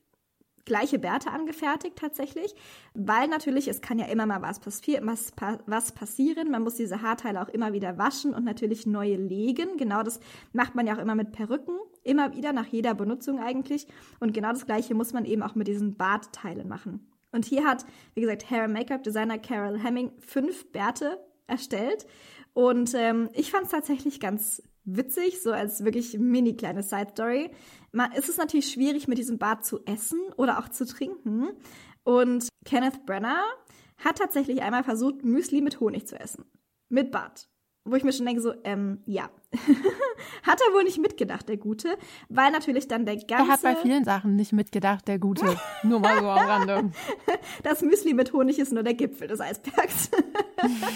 [0.67, 2.53] gleiche Bärte angefertigt tatsächlich,
[2.93, 5.33] weil natürlich, es kann ja immer mal was, passi was,
[5.65, 6.51] was passieren.
[6.51, 9.77] Man muss diese Haarteile auch immer wieder waschen und natürlich neue legen.
[9.77, 10.19] Genau das
[10.53, 13.87] macht man ja auch immer mit Perücken, immer wieder nach jeder Benutzung eigentlich.
[14.19, 17.11] Und genau das gleiche muss man eben auch mit diesen Bartteilen machen.
[17.31, 22.05] Und hier hat, wie gesagt, Hair Make-up Designer Carol Hemming fünf Bärte erstellt.
[22.53, 27.51] Und ähm, ich fand es tatsächlich ganz witzig, so als wirklich mini kleine Side Story.
[28.15, 31.49] Ist es natürlich schwierig, mit diesem Bart zu essen oder auch zu trinken.
[32.03, 33.43] Und Kenneth Brenner
[33.97, 36.45] hat tatsächlich einmal versucht, Müsli mit Honig zu essen.
[36.89, 37.49] Mit Bart
[37.87, 39.29] wo ich mir schon denke, so, ähm, ja.
[40.43, 43.45] hat er wohl nicht mitgedacht, der Gute, weil natürlich dann der ganze...
[43.45, 45.45] Er hat bei vielen Sachen nicht mitgedacht, der Gute.
[45.83, 46.91] nur mal so am Rande.
[47.63, 50.09] Das Müsli mit Honig ist nur der Gipfel des Eisbergs.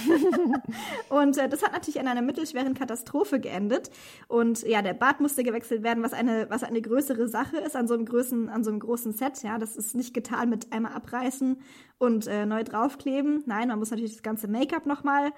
[1.09, 3.89] und äh, das hat natürlich in einer mittelschweren Katastrophe geendet.
[4.27, 7.87] Und ja, der Bart musste gewechselt werden, was eine, was eine größere Sache ist an
[7.87, 9.43] so einem großen, an so einem großen Set.
[9.43, 11.57] Ja, das ist nicht getan mit einmal abreißen
[11.99, 13.43] und äh, neu draufkleben.
[13.45, 15.31] Nein, man muss natürlich das ganze Make-up nochmal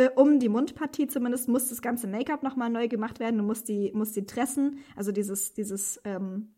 [0.00, 3.36] äh, um die Mundpartie zumindest muss das ganze Make-up nochmal neu gemacht werden.
[3.36, 6.54] Du musst die, musst die Tressen, also dieses, dieses ähm,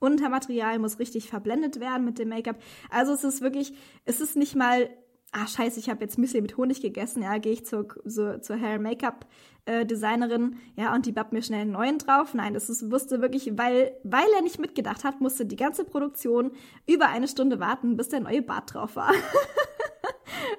[0.00, 2.60] Untermaterial muss richtig verblendet werden mit dem Make-up.
[2.90, 3.72] Also es ist wirklich,
[4.04, 4.90] es ist nicht mal
[5.32, 8.56] ah scheiße, ich habe jetzt Müsli mit Honig gegessen, ja, gehe ich zur, so, zur
[8.56, 9.26] Hair Make-up
[9.64, 12.34] äh, Designerin, ja, und die bappt mir schnell einen neuen drauf.
[12.34, 16.52] Nein, das ist, wusste wirklich, weil, weil er nicht mitgedacht hat, musste die ganze Produktion
[16.86, 19.12] über eine Stunde warten, bis der neue Bart drauf war.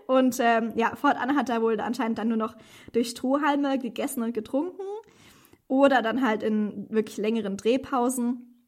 [0.07, 2.55] und ähm, ja, fortan hat er wohl anscheinend dann nur noch
[2.93, 4.83] durch Strohhalme gegessen und getrunken.
[5.67, 8.67] Oder dann halt in wirklich längeren Drehpausen,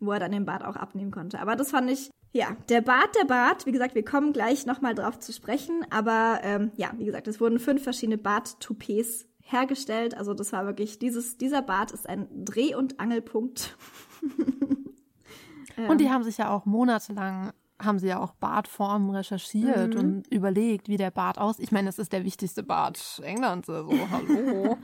[0.00, 1.40] wo er dann den Bart auch abnehmen konnte.
[1.40, 4.94] Aber das fand ich ja, der Bart, der Bart, wie gesagt, wir kommen gleich nochmal
[4.94, 10.16] drauf zu sprechen, aber ähm, ja, wie gesagt, es wurden fünf verschiedene Bart-Toupets hergestellt.
[10.16, 13.76] Also das war wirklich, dieses, dieser Bart ist ein Dreh- und Angelpunkt.
[15.88, 17.52] und die haben sich ja auch monatelang,
[17.84, 20.00] haben sie ja auch Bartformen recherchiert mhm.
[20.00, 21.64] und überlegt, wie der Bart aussieht.
[21.64, 24.78] Ich meine, es ist der wichtigste Bart Englands, also hallo.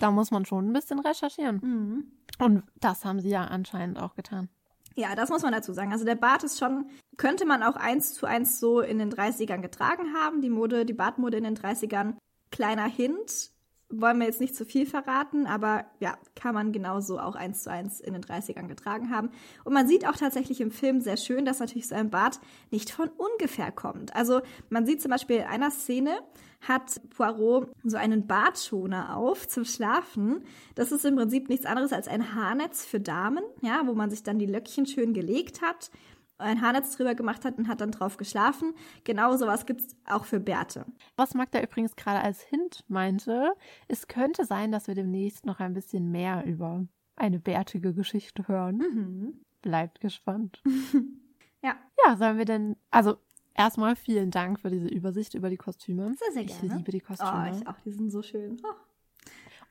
[0.00, 1.60] da muss man schon ein bisschen recherchieren.
[1.62, 2.04] Mhm.
[2.38, 4.48] Und das haben sie ja anscheinend auch getan.
[4.94, 5.92] Ja, das muss man dazu sagen.
[5.92, 6.86] Also der Bart ist schon,
[7.16, 10.92] könnte man auch eins zu eins so in den 30ern getragen haben, die Mode, die
[10.92, 12.14] Bartmode in den 30ern.
[12.50, 13.50] Kleiner Hint,
[13.90, 17.70] wollen wir jetzt nicht zu viel verraten, aber ja, kann man genauso auch eins zu
[17.70, 19.30] eins in den 30ern getragen haben.
[19.64, 22.38] Und man sieht auch tatsächlich im Film sehr schön, dass natürlich so ein Bart
[22.70, 24.14] nicht von ungefähr kommt.
[24.14, 26.18] Also man sieht zum Beispiel in einer Szene,
[26.60, 30.44] hat Poirot so einen Bartschoner auf zum Schlafen.
[30.74, 34.22] Das ist im Prinzip nichts anderes als ein Haarnetz für Damen, ja, wo man sich
[34.22, 35.90] dann die Löckchen schön gelegt hat
[36.38, 38.74] ein Haarnetz drüber gemacht hat und hat dann drauf geschlafen.
[39.04, 40.86] Genau sowas gibt es auch für Bärte.
[41.16, 43.52] Was Magda übrigens gerade als Hint meinte,
[43.88, 46.86] es könnte sein, dass wir demnächst noch ein bisschen mehr über
[47.16, 48.76] eine bärtige Geschichte hören.
[48.76, 49.40] Mhm.
[49.62, 50.62] Bleibt gespannt.
[51.62, 51.76] ja.
[52.04, 53.16] Ja, sollen wir denn, also
[53.54, 56.14] erstmal vielen Dank für diese Übersicht über die Kostüme.
[56.14, 56.66] Sehr, sehr gerne.
[56.66, 57.50] Ich liebe die Kostüme.
[57.52, 58.58] Oh, ich auch, die sind so schön.
[58.62, 58.74] Oh.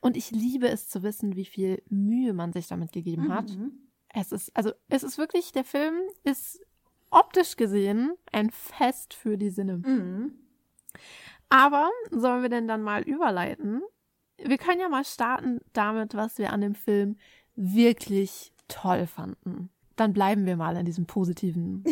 [0.00, 3.32] Und ich liebe es zu wissen, wie viel Mühe man sich damit gegeben mhm.
[3.32, 3.58] hat
[4.20, 5.94] es ist, also es ist wirklich, der Film
[6.24, 6.60] ist
[7.10, 9.78] optisch gesehen ein Fest für die Sinne.
[9.78, 10.32] Mhm.
[11.48, 13.82] Aber sollen wir denn dann mal überleiten?
[14.42, 17.16] Wir können ja mal starten damit, was wir an dem Film
[17.56, 19.70] wirklich toll fanden.
[19.96, 21.84] Dann bleiben wir mal in diesem positiven,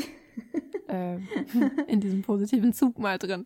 [0.88, 1.16] äh,
[1.88, 3.44] in diesem positiven Zug mal drin.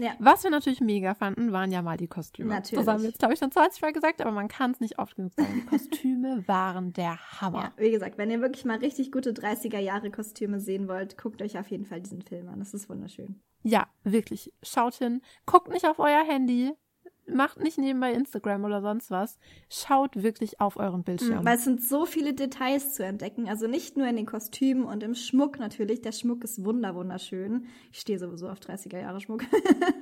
[0.00, 0.12] Ja.
[0.18, 2.48] Was wir natürlich mega fanden, waren ja mal die Kostüme.
[2.48, 2.84] Natürlich.
[2.84, 4.98] Das haben wir jetzt, glaube ich, schon 20 Mal gesagt, aber man kann es nicht
[4.98, 5.52] oft genug sagen.
[5.54, 7.64] Die Kostüme waren der Hammer.
[7.64, 11.68] Ja, wie gesagt, wenn ihr wirklich mal richtig gute 30er-Jahre-Kostüme sehen wollt, guckt euch auf
[11.68, 12.60] jeden Fall diesen Film an.
[12.60, 13.40] Das ist wunderschön.
[13.62, 14.52] Ja, wirklich.
[14.62, 15.20] Schaut hin.
[15.44, 16.72] Guckt nicht auf euer Handy
[17.34, 19.38] macht nicht nebenbei Instagram oder sonst was.
[19.68, 21.44] Schaut wirklich auf euren Bildschirm.
[21.44, 23.48] Weil es sind so viele Details zu entdecken.
[23.48, 26.02] Also nicht nur in den Kostümen und im Schmuck natürlich.
[26.02, 27.66] Der Schmuck ist wunder wunderschön.
[27.92, 29.44] Ich stehe sowieso auf 30er Jahre Schmuck.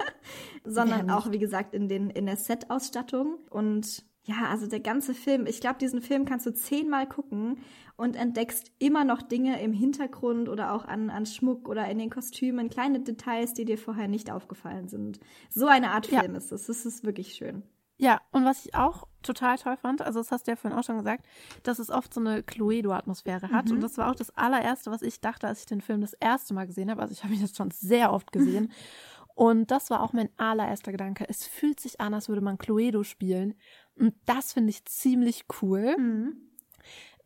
[0.64, 3.38] Sondern auch, wie gesagt, in, den, in der Set-Ausstattung.
[3.50, 7.60] Und ja, also der ganze Film, ich glaube, diesen Film kannst du zehnmal gucken
[7.98, 12.10] und entdeckst immer noch Dinge im Hintergrund oder auch an, an Schmuck oder in den
[12.10, 15.18] Kostümen, kleine Details, die dir vorher nicht aufgefallen sind.
[15.50, 16.38] So eine Art Film ja.
[16.38, 16.66] ist es.
[16.66, 17.64] Das ist wirklich schön.
[17.96, 20.84] Ja, und was ich auch total toll fand, also das hast du ja vorhin auch
[20.84, 21.26] schon gesagt,
[21.64, 23.66] dass es oft so eine Cluedo-Atmosphäre hat.
[23.66, 23.72] Mhm.
[23.72, 26.54] Und das war auch das allererste, was ich dachte, als ich den Film das erste
[26.54, 27.02] Mal gesehen habe.
[27.02, 28.72] Also ich habe ihn jetzt schon sehr oft gesehen.
[29.34, 31.24] Und das war auch mein allererster Gedanke.
[31.28, 33.54] Es fühlt sich an, als würde man Cluedo spielen.
[33.96, 35.96] Und das finde ich ziemlich cool.
[35.98, 36.48] Mhm.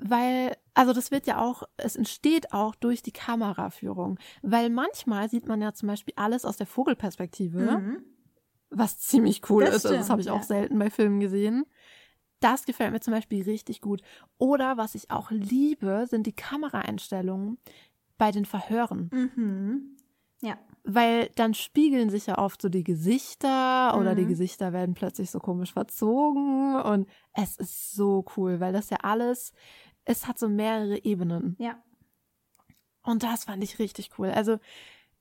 [0.05, 4.18] Weil, also das wird ja auch, es entsteht auch durch die Kameraführung.
[4.42, 8.05] Weil manchmal sieht man ja zum Beispiel alles aus der Vogelperspektive, mhm.
[8.70, 9.80] was ziemlich cool das ist.
[9.82, 10.32] Stimmt, also das habe ich ja.
[10.32, 11.64] auch selten bei Filmen gesehen.
[12.40, 14.03] Das gefällt mir zum Beispiel richtig gut.
[14.38, 17.59] Oder was ich auch liebe, sind die Kameraeinstellungen
[18.18, 19.11] bei den Verhören.
[19.12, 19.96] Mhm.
[20.40, 24.30] Ja weil dann spiegeln sich ja oft so die Gesichter oder die mhm.
[24.30, 29.53] Gesichter werden plötzlich so komisch verzogen und es ist so cool, weil das ja alles,
[30.05, 31.57] es hat so mehrere Ebenen.
[31.59, 31.82] Ja.
[33.03, 34.30] Und das fand ich richtig cool.
[34.30, 34.59] Also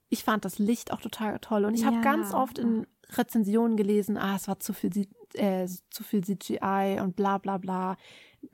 [0.09, 1.87] ich fand das Licht auch total toll und ich ja.
[1.87, 6.99] habe ganz oft in Rezensionen gelesen, ah, es war zu viel, äh, zu viel CGI
[7.01, 7.97] und bla bla bla.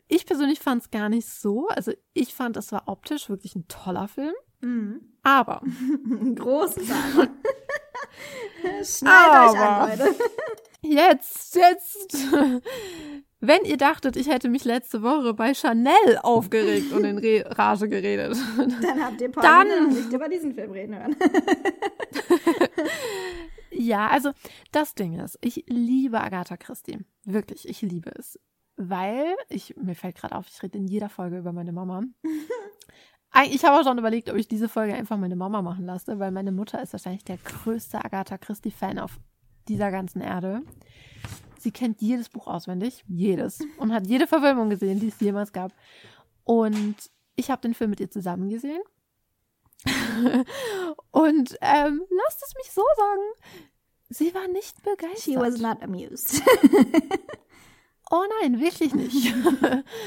[0.07, 1.67] Ich persönlich fand es gar nicht so.
[1.69, 4.33] Also ich fand, es war optisch wirklich ein toller Film.
[4.61, 5.01] Mhm.
[5.23, 5.61] Aber.
[6.35, 6.83] Großen.
[8.83, 10.15] Schneid euch an, Leute.
[10.89, 12.17] Jetzt, jetzt.
[13.39, 17.87] Wenn ihr dachtet, ich hätte mich letzte Woche bei Chanel aufgeregt und in Re Rage
[17.87, 18.35] geredet.
[18.57, 21.15] Dann habt ihr Pauline dann, nicht über diesen Film reden hören.
[23.71, 24.31] ja, also
[24.71, 27.05] das Ding ist, ich liebe Agatha Christie.
[27.25, 28.39] Wirklich, ich liebe es.
[28.75, 32.03] Weil, ich, mir fällt gerade auf, ich rede in jeder Folge über meine Mama.
[33.51, 36.31] Ich habe auch schon überlegt, ob ich diese Folge einfach meine Mama machen lasse, weil
[36.31, 39.19] meine Mutter ist wahrscheinlich der größte Agatha Christie-Fan auf
[39.69, 40.61] dieser ganzen Erde.
[41.59, 45.73] Sie kennt jedes Buch auswendig, jedes, und hat jede Verfilmung gesehen, die es jemals gab.
[46.43, 46.95] Und
[47.35, 48.81] ich habe den Film mit ihr zusammen gesehen.
[51.11, 53.21] und ähm, lasst es mich so sagen,
[54.09, 55.19] sie war nicht begeistert.
[55.21, 56.41] She was not amused.
[58.11, 59.33] oh nein, wirklich nicht.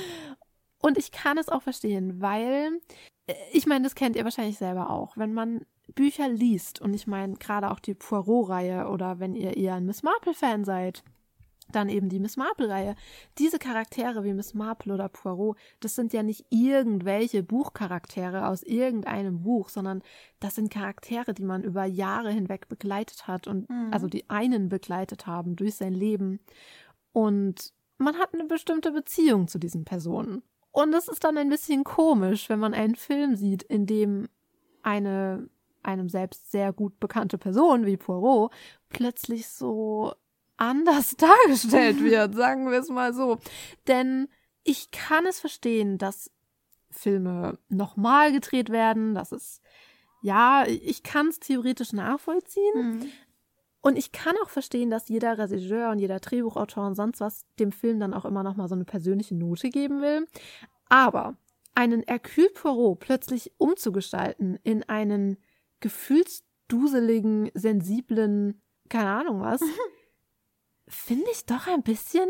[0.78, 2.80] und ich kann es auch verstehen, weil
[3.26, 5.16] äh, ich meine, das kennt ihr wahrscheinlich selber auch.
[5.16, 9.74] Wenn man Bücher liest, und ich meine gerade auch die Poirot-Reihe oder wenn ihr eher
[9.74, 11.02] ein Miss Marple-Fan seid,
[11.72, 12.96] dann eben die Miss Marple-Reihe.
[13.38, 19.42] Diese Charaktere wie Miss Marple oder Poirot, das sind ja nicht irgendwelche Buchcharaktere aus irgendeinem
[19.42, 20.02] Buch, sondern
[20.40, 23.90] das sind Charaktere, die man über Jahre hinweg begleitet hat und mhm.
[23.92, 26.40] also die einen begleitet haben durch sein Leben.
[27.12, 30.42] Und man hat eine bestimmte Beziehung zu diesen Personen.
[30.72, 34.28] Und es ist dann ein bisschen komisch, wenn man einen Film sieht, in dem
[34.82, 35.48] eine
[35.82, 38.52] einem selbst sehr gut bekannte Person wie Poirot
[38.88, 40.14] plötzlich so
[40.56, 43.38] anders dargestellt wird, sagen wir es mal so.
[43.88, 44.28] Denn
[44.62, 46.30] ich kann es verstehen, dass
[46.90, 49.62] Filme nochmal gedreht werden, dass es,
[50.22, 52.74] ja, ich kann es theoretisch nachvollziehen.
[52.74, 53.06] Mhm.
[53.82, 57.72] Und ich kann auch verstehen, dass jeder Regisseur und jeder Drehbuchautor und sonst was dem
[57.72, 60.26] Film dann auch immer nochmal so eine persönliche Note geben will.
[60.90, 61.36] Aber
[61.74, 65.38] einen Hercule Poirot plötzlich umzugestalten in einen
[65.80, 69.60] gefühlsduseligen, sensiblen, keine Ahnung was,
[70.88, 72.28] finde ich doch ein bisschen.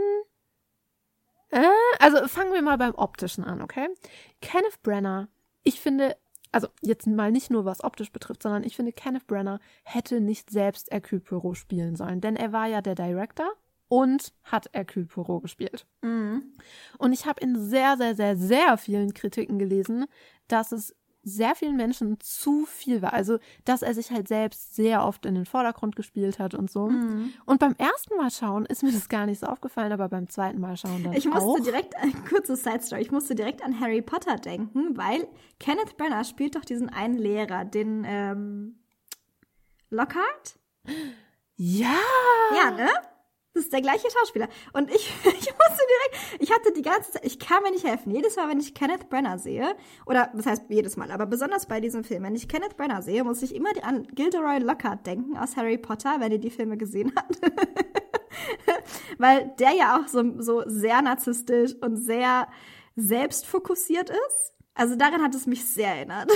[1.51, 1.67] Äh,
[1.99, 3.89] also fangen wir mal beim Optischen an, okay?
[4.41, 5.29] Kenneth Brenner,
[5.63, 6.17] ich finde,
[6.53, 10.51] also jetzt mal nicht nur was optisch betrifft, sondern ich finde, Kenneth Brenner hätte nicht
[10.51, 13.53] selbst Hercule Poirot spielen sollen, denn er war ja der Director
[13.89, 15.87] und hat Hercule Poirot gespielt.
[16.03, 16.55] Mhm.
[16.99, 20.07] Und ich habe in sehr, sehr, sehr, sehr vielen Kritiken gelesen,
[20.47, 23.13] dass es sehr vielen Menschen zu viel war.
[23.13, 26.89] Also, dass er sich halt selbst sehr oft in den Vordergrund gespielt hat und so.
[26.89, 27.33] Mhm.
[27.45, 30.61] Und beim ersten Mal schauen ist mir das gar nicht so aufgefallen, aber beim zweiten
[30.61, 31.61] Mal schauen dann Ich musste auch.
[31.61, 36.25] direkt, ein kurzes Side Story, ich musste direkt an Harry Potter denken, weil Kenneth Brenner
[36.25, 38.77] spielt doch diesen einen Lehrer, den ähm,
[39.91, 40.59] Lockhart?
[41.57, 41.97] Ja!
[42.57, 42.89] Ja, ne?
[43.53, 44.49] Das ist der gleiche Schauspieler.
[44.73, 48.11] Und ich, ich musste direkt, ich hatte die ganze Zeit, ich kann mir nicht helfen.
[48.11, 49.75] Jedes Mal, wenn ich Kenneth Brenner sehe,
[50.07, 53.25] oder das heißt jedes Mal, aber besonders bei diesem Film, wenn ich Kenneth Brenner sehe,
[53.25, 57.13] muss ich immer an Gilderoy Lockhart denken aus Harry Potter, wenn ihr die Filme gesehen
[57.17, 57.41] habt.
[59.19, 62.49] Weil der ja auch so, so sehr narzisstisch und sehr
[62.95, 64.55] selbstfokussiert ist.
[64.75, 66.31] Also daran hat es mich sehr erinnert.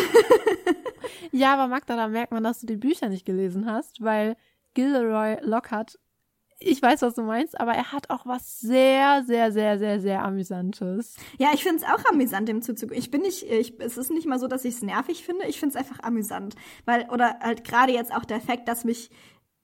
[1.33, 4.37] ja, aber Magda, da merkt man, dass du die Bücher nicht gelesen hast, weil
[4.75, 5.99] Gilderoy Lockhart
[6.59, 10.25] ich weiß, was du meinst, aber er hat auch was sehr, sehr, sehr, sehr, sehr
[10.25, 11.17] Amüsantes.
[11.39, 12.99] Ja, ich finde es auch amüsant, dem zuzugucken.
[12.99, 15.47] Ich bin nicht, ich, es ist nicht mal so, dass ich es nervig finde.
[15.47, 16.55] Ich finde es einfach amüsant.
[16.85, 19.11] Weil, oder halt gerade jetzt auch der Fakt, dass mich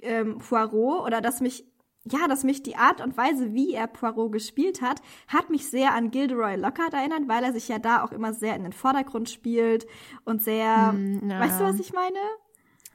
[0.01, 1.65] ähm, Poirot oder dass mich
[2.11, 5.93] ja, dass mich die Art und Weise, wie er Poirot gespielt hat, hat mich sehr
[5.93, 9.29] an Gilderoy Lockhart erinnert, weil er sich ja da auch immer sehr in den Vordergrund
[9.29, 9.87] spielt
[10.25, 11.41] und sehr, ja.
[11.41, 12.19] weißt du, was ich meine?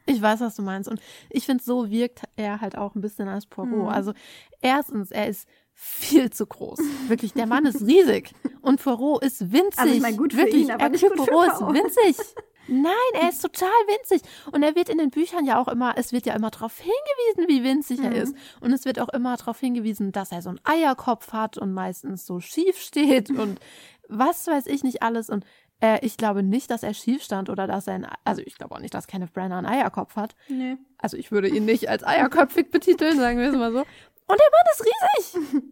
[0.05, 0.89] Ich weiß, was du meinst.
[0.89, 3.83] Und ich finde, so wirkt er halt auch ein bisschen als Poirot.
[3.83, 3.87] Mhm.
[3.87, 4.13] Also
[4.61, 6.79] erstens, er ist viel zu groß.
[7.07, 8.33] Wirklich, der Mann ist riesig.
[8.61, 9.79] Und Poirot ist winzig.
[9.79, 12.17] Also ich meine, gut für Wirklich, ihn, aber nicht gut Poirot ist winzig.
[12.67, 14.21] Nein, er ist total winzig.
[14.51, 17.47] Und er wird in den Büchern ja auch immer, es wird ja immer darauf hingewiesen,
[17.47, 18.05] wie winzig mhm.
[18.05, 18.35] er ist.
[18.59, 22.25] Und es wird auch immer darauf hingewiesen, dass er so einen Eierkopf hat und meistens
[22.25, 23.59] so schief steht und
[24.07, 25.29] was weiß ich nicht alles.
[25.29, 25.45] Und
[25.85, 28.75] äh, ich glaube nicht, dass er schief stand oder dass er ein, also ich glaube
[28.75, 30.35] auch nicht, dass Kenneth Branagh einen Eierkopf hat.
[30.49, 30.77] Nee.
[30.97, 33.79] Also ich würde ihn nicht als eierköpfig betiteln, sagen wir es mal so.
[33.79, 35.63] Und der Mann ist riesig.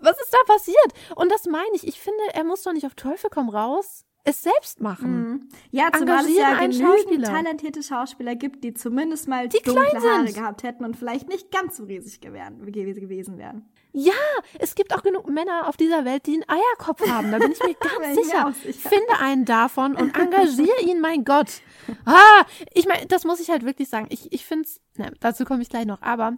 [0.00, 1.16] Was ist da passiert?
[1.16, 1.86] Und das meine ich.
[1.86, 5.30] Ich finde, er muss doch nicht auf Teufel komm raus es selbst machen.
[5.30, 5.48] Mhm.
[5.70, 7.28] Ja, zumal es ja genügend Schauspieler.
[7.28, 11.78] talentierte Schauspieler gibt, die zumindest mal die dunkle Haare gehabt hätten und vielleicht nicht ganz
[11.78, 13.64] so riesig gewesen wären.
[13.92, 14.12] Ja,
[14.58, 17.30] es gibt auch genug Männer auf dieser Welt, die einen Eierkopf haben.
[17.32, 18.52] Da bin ich mir ganz sicher.
[18.62, 18.88] sicher.
[18.88, 21.48] Finde einen davon und engagiere ihn, mein Gott.
[22.04, 24.08] Ah, ich meine, das muss ich halt wirklich sagen.
[24.10, 26.36] Ich, ich finde es, ne, dazu komme ich gleich noch, aber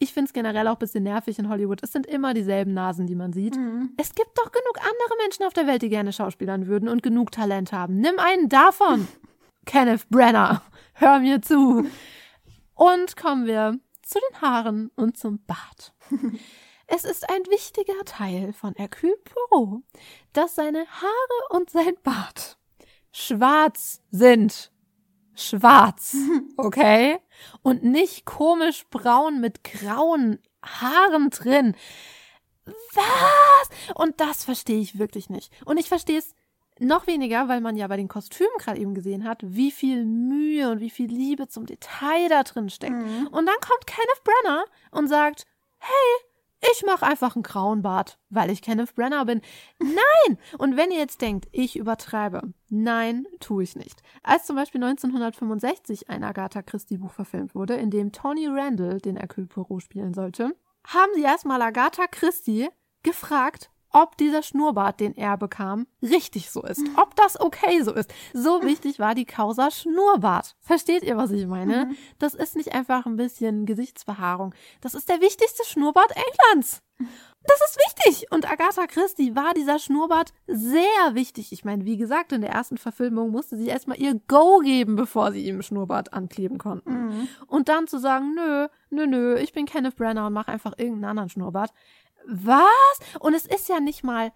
[0.00, 1.84] ich finde es generell auch ein bisschen nervig in Hollywood.
[1.84, 3.54] Es sind immer dieselben Nasen, die man sieht.
[3.56, 3.92] Mhm.
[3.96, 7.30] Es gibt doch genug andere Menschen auf der Welt, die gerne schauspielern würden und genug
[7.30, 8.00] Talent haben.
[8.00, 9.06] Nimm einen davon.
[9.66, 10.62] Kenneth Brenner,
[10.94, 11.86] hör mir zu.
[12.74, 15.94] Und kommen wir zu den Haaren und zum Bart.
[16.94, 19.82] Es ist ein wichtiger Teil von Hercule Poirot,
[20.34, 22.58] dass seine Haare und sein Bart
[23.12, 24.70] schwarz sind
[25.34, 26.14] schwarz,
[26.58, 27.18] okay?
[27.62, 31.74] Und nicht komisch braun mit grauen Haaren drin.
[32.66, 33.94] Was?
[33.94, 35.50] Und das verstehe ich wirklich nicht.
[35.64, 36.34] Und ich verstehe es
[36.78, 40.70] noch weniger, weil man ja bei den Kostümen gerade eben gesehen hat, wie viel Mühe
[40.70, 42.92] und wie viel Liebe zum Detail da drin steckt.
[42.92, 43.28] Mhm.
[43.28, 45.46] Und dann kommt Kenneth Brenner und sagt,
[45.78, 46.31] hey,
[46.70, 49.40] ich mache einfach einen grauen Bart, weil ich Kenneth Brenner bin.
[49.80, 50.38] Nein!
[50.58, 54.02] Und wenn ihr jetzt denkt, ich übertreibe, nein, tue ich nicht.
[54.22, 59.48] Als zum Beispiel 1965 ein Agatha Christie-Buch verfilmt wurde, in dem Tony Randall den Hercule
[59.48, 60.54] Poirot spielen sollte,
[60.86, 62.68] haben sie erstmal Agatha Christie
[63.02, 66.82] gefragt, ob dieser Schnurrbart, den er bekam, richtig so ist.
[66.96, 68.12] Ob das okay so ist.
[68.32, 70.56] So wichtig war die Causa Schnurrbart.
[70.60, 71.86] Versteht ihr, was ich meine?
[71.86, 71.96] Mhm.
[72.18, 74.54] Das ist nicht einfach ein bisschen Gesichtsbehaarung.
[74.80, 76.82] Das ist der wichtigste Schnurrbart Englands.
[77.44, 78.26] Das ist wichtig.
[78.30, 80.82] Und Agatha Christie war dieser Schnurrbart sehr
[81.14, 81.52] wichtig.
[81.52, 85.32] Ich meine, wie gesagt, in der ersten Verfilmung musste sie erstmal ihr Go geben, bevor
[85.32, 87.06] sie ihm Schnurrbart ankleben konnten.
[87.06, 87.28] Mhm.
[87.48, 91.10] Und dann zu sagen, nö, nö, nö, ich bin Kenneth Brenner und mach einfach irgendeinen
[91.10, 91.72] anderen Schnurrbart.
[92.26, 93.18] Was?
[93.20, 94.32] Und es ist ja nicht mal.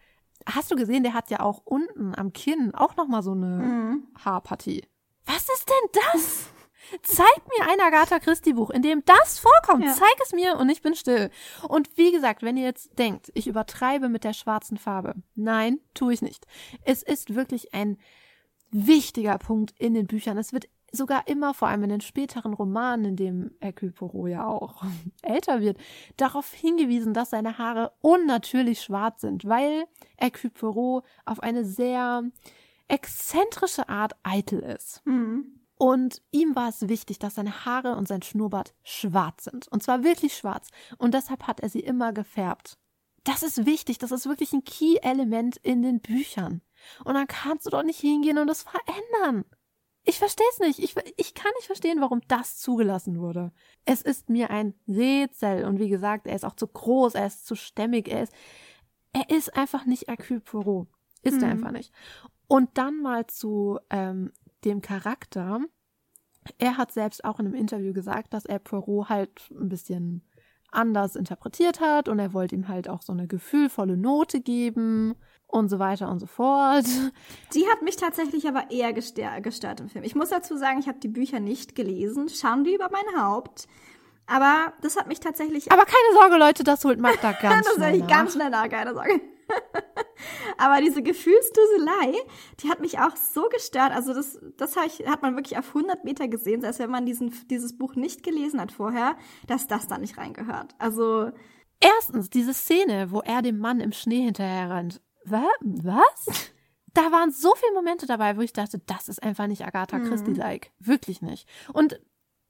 [0.48, 3.46] Hast du gesehen, der hat ja auch unten am Kinn auch noch mal so eine
[3.46, 4.08] mhm.
[4.24, 4.84] Haarpartie.
[5.24, 6.46] Was ist denn das?
[7.02, 9.84] Zeig mir ein Agatha Christie Buch, in dem das vorkommt.
[9.84, 9.92] Ja.
[9.92, 11.30] Zeig es mir und ich bin still.
[11.68, 15.14] Und wie gesagt, wenn ihr jetzt denkt, ich übertreibe mit der schwarzen Farbe.
[15.34, 16.46] Nein, tue ich nicht.
[16.84, 17.98] Es ist wirklich ein
[18.70, 20.38] wichtiger Punkt in den Büchern.
[20.38, 24.46] Es wird sogar immer, vor allem in den späteren Romanen, in dem Hercule Poirot ja
[24.46, 24.82] auch
[25.22, 25.78] älter wird,
[26.16, 29.84] darauf hingewiesen, dass seine Haare unnatürlich schwarz sind, weil
[30.16, 32.24] Hercule Poirot auf eine sehr
[32.88, 35.02] exzentrische Art eitel ist.
[35.04, 35.60] Mhm.
[35.78, 39.68] Und ihm war es wichtig, dass seine Haare und sein Schnurrbart schwarz sind.
[39.68, 40.68] Und zwar wirklich schwarz.
[40.96, 42.78] Und deshalb hat er sie immer gefärbt.
[43.24, 43.98] Das ist wichtig.
[43.98, 46.62] Das ist wirklich ein Key-Element in den Büchern.
[47.04, 49.44] Und dann kannst du doch nicht hingehen und es verändern.
[50.08, 50.78] Ich verstehe es nicht.
[50.78, 53.52] Ich, ich kann nicht verstehen, warum das zugelassen wurde.
[53.84, 55.64] Es ist mir ein Rätsel.
[55.64, 58.32] Und wie gesagt, er ist auch zu groß, er ist zu stämmig, er ist,
[59.12, 60.86] er ist einfach nicht Hercule Poirot.
[61.22, 61.42] Ist mhm.
[61.42, 61.92] er einfach nicht.
[62.46, 64.32] Und dann mal zu ähm,
[64.64, 65.60] dem Charakter.
[66.58, 70.22] Er hat selbst auch in einem Interview gesagt, dass er Poirot halt ein bisschen
[70.70, 75.16] anders interpretiert hat und er wollte ihm halt auch so eine gefühlvolle Note geben
[75.46, 76.86] und so weiter und so fort.
[77.54, 80.04] Die hat mich tatsächlich aber eher gestört im Film.
[80.04, 82.28] Ich muss dazu sagen, ich habe die Bücher nicht gelesen.
[82.28, 83.66] Schande über mein Haupt.
[84.26, 85.70] Aber das hat mich tatsächlich.
[85.70, 87.92] Aber keine Sorge, Leute, das holt Magda ganz das schnell.
[87.92, 89.20] Das ich ganz schnell nach, keine Sorge.
[90.58, 92.18] aber diese Gefühlsduselei,
[92.60, 93.92] die hat mich auch so gestört.
[93.92, 97.32] Also das, das ich, hat man wirklich auf 100 Meter gesehen, selbst wenn man diesen,
[97.48, 99.16] dieses Buch nicht gelesen hat vorher,
[99.46, 100.74] dass das da nicht reingehört.
[100.78, 101.30] Also
[101.78, 106.52] Erstens, diese Szene, wo er dem Mann im Schnee hinterher rennt was?
[106.94, 110.08] Da waren so viele Momente dabei, wo ich dachte, das ist einfach nicht Agatha mhm.
[110.08, 110.70] Christie-like.
[110.78, 111.48] Wirklich nicht.
[111.72, 112.00] Und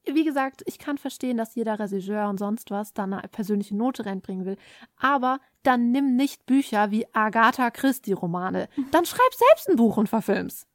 [0.04, 4.06] wie gesagt, ich kann verstehen, dass jeder Regisseur und sonst was da eine persönliche Note
[4.06, 4.56] reinbringen will.
[4.96, 8.68] Aber dann nimm nicht Bücher wie Agatha Christie-Romane.
[8.92, 10.66] Dann schreib selbst ein Buch und verfilm's.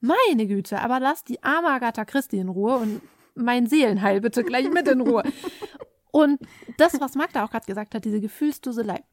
[0.00, 3.00] Meine Güte, aber lass die arme Agatha Christie in Ruhe und
[3.34, 5.22] mein Seelenheil bitte gleich mit in Ruhe.
[6.12, 6.40] Und
[6.78, 9.04] das, was Magda auch gerade gesagt hat, diese Gefühlsduselei.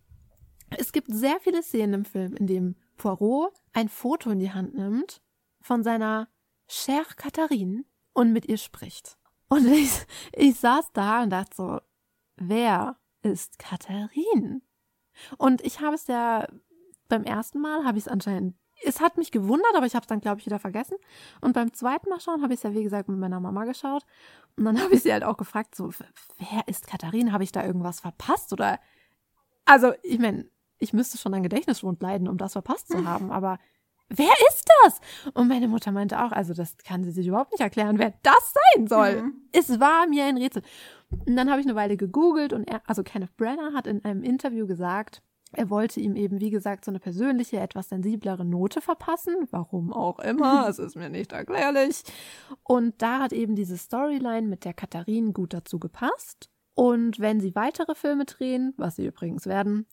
[0.78, 4.76] Es gibt sehr viele Szenen im Film, in dem Poirot ein Foto in die Hand
[4.76, 5.22] nimmt
[5.62, 6.28] von seiner
[6.68, 9.18] Cher Katharine und mit ihr spricht.
[9.50, 9.92] Und ich,
[10.34, 11.80] ich saß da und dachte so,
[12.36, 14.62] wer ist Katharine?
[15.38, 16.48] Und ich habe es ja
[17.08, 18.56] beim ersten Mal habe ich es anscheinend
[18.86, 20.98] es hat mich gewundert, aber ich habe es dann, glaube ich, wieder vergessen.
[21.42, 24.06] Und beim zweiten Mal schauen habe ich es ja, wie gesagt, mit meiner Mama geschaut.
[24.58, 25.92] Und dann habe ich sie halt auch gefragt, so,
[26.38, 27.32] wer ist Katharine?
[27.32, 28.54] Habe ich da irgendwas verpasst?
[28.54, 28.80] Oder,
[29.66, 30.50] also, ich meine,
[30.84, 33.58] ich müsste schon an Gedächtnisschwund leiden, um das verpasst zu haben, aber
[34.10, 35.00] wer ist das?
[35.34, 38.54] Und meine Mutter meinte auch, also das kann sie sich überhaupt nicht erklären, wer das
[38.76, 39.24] sein soll.
[39.24, 39.34] Mhm.
[39.52, 40.62] Es war mir ein Rätsel.
[41.10, 44.24] Und dann habe ich eine Weile gegoogelt und er, also Kenneth Brenner hat in einem
[44.24, 45.22] Interview gesagt,
[45.56, 49.36] er wollte ihm eben, wie gesagt, so eine persönliche, etwas sensiblere Note verpassen.
[49.52, 52.04] Warum auch immer, es ist mir nicht erklärlich.
[52.64, 56.50] Und da hat eben diese Storyline mit der Katharine gut dazu gepasst.
[56.76, 59.86] Und wenn sie weitere Filme drehen, was sie übrigens werden,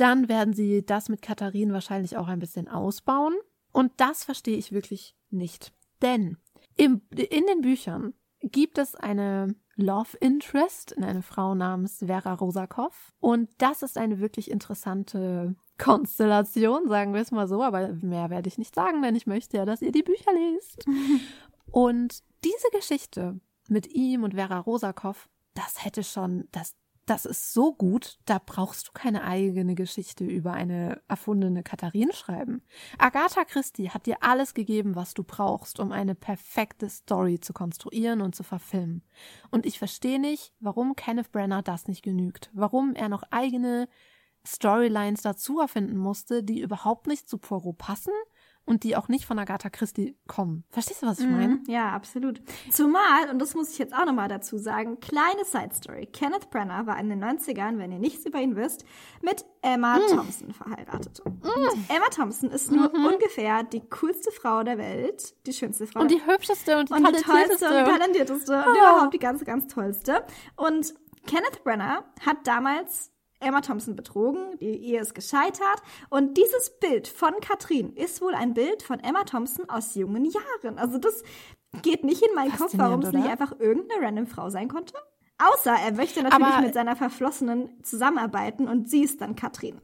[0.00, 3.34] dann werden sie das mit Katharin wahrscheinlich auch ein bisschen ausbauen.
[3.72, 5.72] Und das verstehe ich wirklich nicht.
[6.02, 6.38] Denn
[6.76, 13.12] im, in den Büchern gibt es eine Love Interest in eine Frau namens Vera Rosakov.
[13.20, 17.62] Und das ist eine wirklich interessante Konstellation, sagen wir es mal so.
[17.62, 20.84] Aber mehr werde ich nicht sagen, denn ich möchte ja, dass ihr die Bücher lest.
[21.70, 26.74] und diese Geschichte mit ihm und Vera Rosakov, das hätte schon, das,
[27.08, 32.62] das ist so gut, da brauchst du keine eigene Geschichte über eine erfundene Katharine schreiben.
[32.98, 38.20] Agatha Christie hat dir alles gegeben, was du brauchst, um eine perfekte Story zu konstruieren
[38.20, 39.02] und zu verfilmen.
[39.50, 43.88] Und ich verstehe nicht, warum Kenneth Brenner das nicht genügt, warum er noch eigene
[44.46, 48.12] Storylines dazu erfinden musste, die überhaupt nicht zu Poirot passen
[48.68, 50.64] und die auch nicht von Agatha Christie kommen.
[50.70, 51.56] Verstehst du, was ich meine?
[51.56, 52.40] Mhm, ja, absolut.
[52.70, 56.06] Zumal, und das muss ich jetzt auch nochmal dazu sagen, kleine Side Story.
[56.06, 58.84] Kenneth Brenner war in den 90ern, wenn ihr nichts über ihn wisst,
[59.22, 60.14] mit Emma mm.
[60.14, 61.22] Thompson verheiratet.
[61.24, 61.92] Mm.
[61.92, 63.06] Emma Thompson ist nur mhm.
[63.06, 66.00] ungefähr die coolste Frau der Welt, die schönste Frau.
[66.00, 68.70] Und die hübscheste und die, und die tollste und die talentierteste oh.
[68.70, 70.24] und überhaupt die ganz, ganz tollste.
[70.56, 70.94] Und
[71.26, 73.10] Kenneth Brenner hat damals
[73.40, 75.82] Emma Thompson betrogen, die Ehe ist gescheitert.
[76.10, 80.78] Und dieses Bild von Katrin ist wohl ein Bild von Emma Thompson aus jungen Jahren.
[80.78, 81.22] Also das
[81.82, 84.94] geht nicht in meinen Kopf, warum es nicht einfach irgendeine random Frau sein konnte.
[85.38, 89.80] Außer er möchte natürlich Aber mit seiner Verflossenen zusammenarbeiten und sie ist dann Katrin.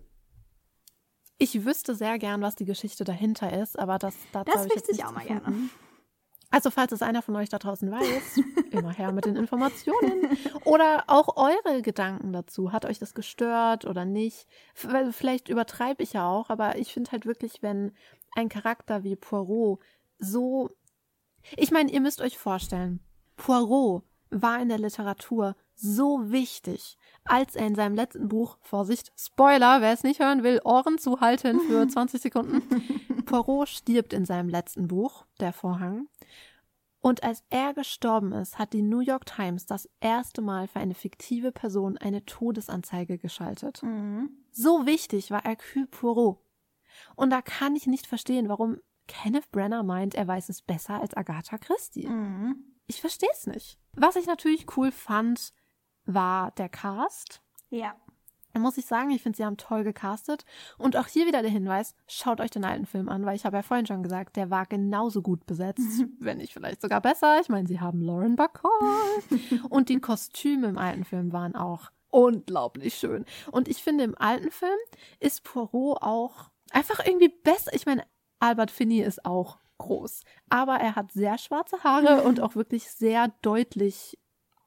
[1.38, 5.05] Ich wüsste sehr gern, was die Geschichte dahinter ist, aber das dazu Das wüsste ich
[5.05, 5.42] auch mal gerne.
[6.55, 8.40] Also, falls es einer von euch da draußen weiß,
[8.70, 10.38] immer her mit den Informationen.
[10.64, 12.70] Oder auch eure Gedanken dazu.
[12.70, 14.46] Hat euch das gestört oder nicht?
[14.72, 17.90] Vielleicht übertreibe ich ja auch, aber ich finde halt wirklich, wenn
[18.36, 19.80] ein Charakter wie Poirot
[20.20, 20.70] so.
[21.57, 23.00] Ich meine, ihr müsst euch vorstellen,
[23.36, 29.80] Poirot war in der Literatur so wichtig, als er in seinem letzten Buch, Vorsicht, Spoiler,
[29.80, 32.62] wer es nicht hören will, Ohren zuhalten für 20 Sekunden.
[33.24, 36.07] Poirot stirbt in seinem letzten Buch, Der Vorhang.
[37.05, 40.94] Und als er gestorben ist, hat die New York Times das erste Mal für eine
[40.94, 43.82] fiktive Person eine Todesanzeige geschaltet.
[43.82, 44.30] Mhm.
[44.50, 46.38] So wichtig war Hercule Poirot.
[47.14, 51.14] Und da kann ich nicht verstehen, warum Kenneth Brenner meint, er weiß es besser als
[51.14, 52.09] Agatha Christie.
[52.09, 52.64] Mhm.
[52.86, 53.78] Ich verstehe es nicht.
[53.92, 55.52] Was ich natürlich cool fand,
[56.07, 57.42] war der Cast.
[57.68, 57.94] Ja.
[58.57, 60.44] Muss ich sagen, ich finde, sie haben toll gecastet.
[60.78, 63.57] Und auch hier wieder der Hinweis, schaut euch den alten Film an, weil ich habe
[63.57, 67.40] ja vorhin schon gesagt, der war genauso gut besetzt, wenn nicht vielleicht sogar besser.
[67.40, 68.70] Ich meine, sie haben Lauren Bacall.
[69.68, 73.24] und die Kostüme im alten Film waren auch unglaublich schön.
[73.50, 74.78] Und ich finde, im alten Film
[75.18, 77.72] ist Poirot auch einfach irgendwie besser.
[77.74, 78.05] Ich meine,
[78.38, 83.32] Albert Finney ist auch groß, aber er hat sehr schwarze Haare und auch wirklich sehr
[83.42, 84.18] deutlich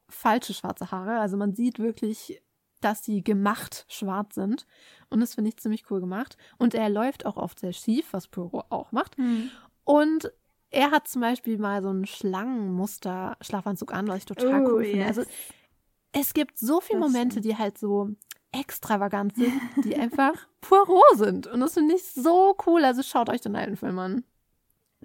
[0.10, 1.20] falsche schwarze Haare.
[1.20, 2.42] Also man sieht wirklich
[2.82, 4.66] dass sie gemacht schwarz sind.
[5.10, 6.38] Und das finde ich ziemlich cool gemacht.
[6.58, 9.18] Und er läuft auch oft sehr schief, was Puro auch macht.
[9.18, 9.50] Mhm.
[9.84, 10.32] Und
[10.70, 15.00] er hat zum Beispiel mal so einen Schlangenmuster-Schlafanzug an, was ich total oh, cool finde.
[15.00, 15.18] Yes.
[15.18, 15.32] Also
[16.12, 18.10] es gibt so viele das Momente, die halt so
[18.52, 19.54] extravagant sind,
[19.84, 21.48] die einfach Poirot sind.
[21.48, 22.84] Und das finde ich so cool.
[22.84, 24.24] Also schaut euch den alten Film an.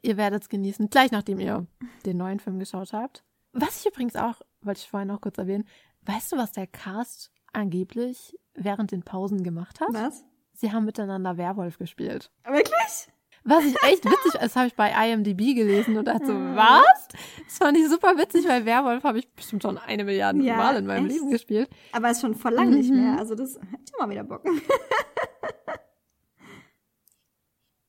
[0.02, 1.66] Ihr werdet es genießen, gleich nachdem ihr
[2.04, 3.22] den neuen Film geschaut habt.
[3.52, 5.68] Was ich übrigens auch, wollte ich vorhin noch kurz erwähnen,
[6.02, 9.88] weißt du, was der Cast angeblich während den Pausen gemacht hat.
[9.92, 10.24] Was?
[10.54, 12.30] Sie haben miteinander Werwolf gespielt.
[12.44, 13.08] Wirklich?
[13.44, 17.08] Was ich echt witzig, das habe ich bei IMDb gelesen und dachte so, was?
[17.44, 20.76] Das fand ich super witzig, weil Werwolf habe ich bestimmt schon eine Milliarde ja, Mal
[20.76, 21.16] in meinem echt?
[21.16, 21.68] Leben gespielt.
[21.92, 22.74] Aber ist schon vor lang mhm.
[22.76, 24.44] nicht mehr, also das hätte ich mal wieder Bock.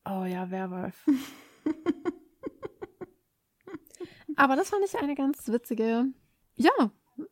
[0.08, 1.06] oh ja, Werwolf.
[4.36, 6.06] Aber das fand ich eine ganz witzige,
[6.56, 6.72] ja,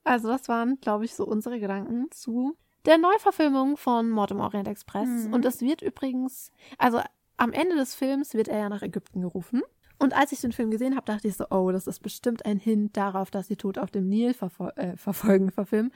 [0.05, 4.69] also das waren, glaube ich, so unsere Gedanken zu der Neuverfilmung von Mord im Orient
[4.69, 5.09] Express.
[5.09, 5.33] Mhm.
[5.33, 7.01] Und es wird übrigens, also
[7.37, 9.63] am Ende des Films wird er ja nach Ägypten gerufen.
[9.99, 12.59] Und als ich den Film gesehen habe, dachte ich so, oh, das ist bestimmt ein
[12.59, 15.93] Hint darauf, dass sie Tod auf dem Nil verfol äh, verfolgen, verfilmen.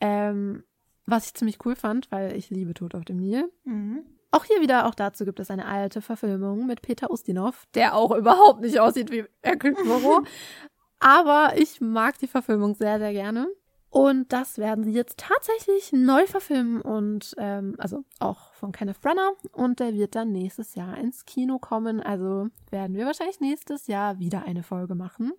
[0.00, 0.62] Ähm,
[1.06, 3.50] was ich ziemlich cool fand, weil ich liebe Tod auf dem Nil.
[3.64, 4.04] Mhm.
[4.30, 8.16] Auch hier wieder, auch dazu gibt es eine alte Verfilmung mit Peter Ustinov, der auch
[8.16, 10.28] überhaupt nicht aussieht wie Hercule Poirot.
[11.00, 13.48] Aber ich mag die Verfilmung sehr, sehr gerne.
[13.94, 19.34] Und das werden sie jetzt tatsächlich neu verfilmen und ähm, also auch von Kenneth Brenner
[19.52, 22.00] und der wird dann nächstes Jahr ins Kino kommen.
[22.00, 25.32] Also werden wir wahrscheinlich nächstes Jahr wieder eine Folge machen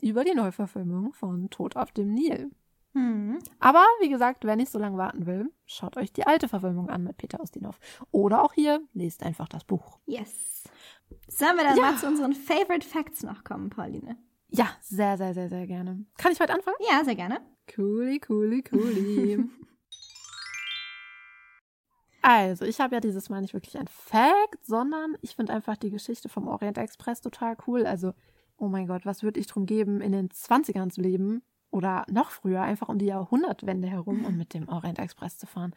[0.00, 2.50] über die Neuverfilmung von Tod auf dem Nil.
[2.94, 3.38] Mhm.
[3.58, 7.04] Aber wie gesagt, wer nicht so lange warten will, schaut euch die alte Verfilmung an
[7.04, 7.78] mit Peter Ustinov.
[8.10, 9.98] Oder auch hier, lest einfach das Buch.
[10.06, 10.64] Yes.
[11.28, 11.82] Sollen wir dann ja.
[11.82, 14.16] mal zu unseren Favorite Facts noch kommen, Pauline?
[14.54, 16.04] Ja, sehr, sehr, sehr, sehr gerne.
[16.18, 16.76] Kann ich heute anfangen?
[16.90, 17.40] Ja, sehr gerne.
[17.74, 19.42] Cooli, cooli, cooli.
[22.22, 25.90] also, ich habe ja dieses Mal nicht wirklich ein Fact, sondern ich finde einfach die
[25.90, 27.86] Geschichte vom Orient Express total cool.
[27.86, 28.12] Also,
[28.58, 31.42] oh mein Gott, was würde ich drum geben, in den 20ern zu leben?
[31.70, 35.74] Oder noch früher, einfach um die Jahrhundertwende herum und mit dem Orient Express zu fahren.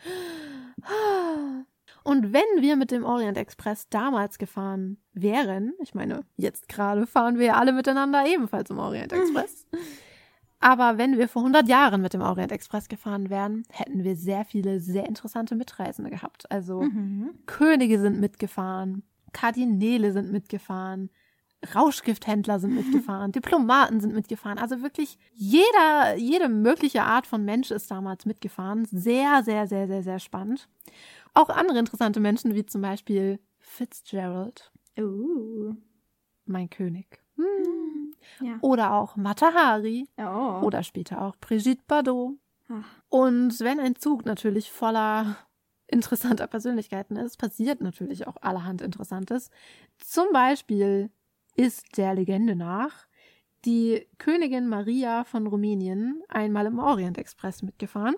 [2.06, 7.40] Und wenn wir mit dem Orient Express damals gefahren wären, ich meine, jetzt gerade fahren
[7.40, 9.66] wir ja alle miteinander ebenfalls im Orient Express.
[10.60, 14.46] Aber wenn wir vor 100 Jahren mit dem Orient Express gefahren wären, hätten wir sehr
[14.46, 16.50] viele sehr interessante Mitreisende gehabt.
[16.52, 17.32] Also mhm.
[17.48, 19.02] Könige sind mitgefahren,
[19.34, 21.10] Kardinäle sind mitgefahren,
[21.74, 24.60] Rauschgifthändler sind mitgefahren, Diplomaten sind mitgefahren.
[24.60, 28.86] Also wirklich jeder, jede mögliche Art von Mensch ist damals mitgefahren.
[28.86, 30.68] Sehr, sehr, sehr, sehr, sehr spannend.
[31.36, 35.76] Auch andere interessante Menschen, wie zum Beispiel Fitzgerald Uh.
[36.46, 37.22] Mein König.
[37.36, 38.14] Hm.
[38.42, 38.58] Ja.
[38.62, 40.08] Oder auch Matahari.
[40.18, 40.62] Oh.
[40.64, 42.38] Oder später auch Brigitte Bardot.
[42.70, 42.86] Ach.
[43.10, 45.38] Und wenn ein Zug natürlich voller
[45.88, 49.50] interessanter Persönlichkeiten ist, passiert natürlich auch allerhand Interessantes.
[49.98, 51.12] Zum Beispiel
[51.56, 53.05] ist der Legende nach
[53.66, 58.16] die Königin Maria von Rumänien einmal im Orient Express mitgefahren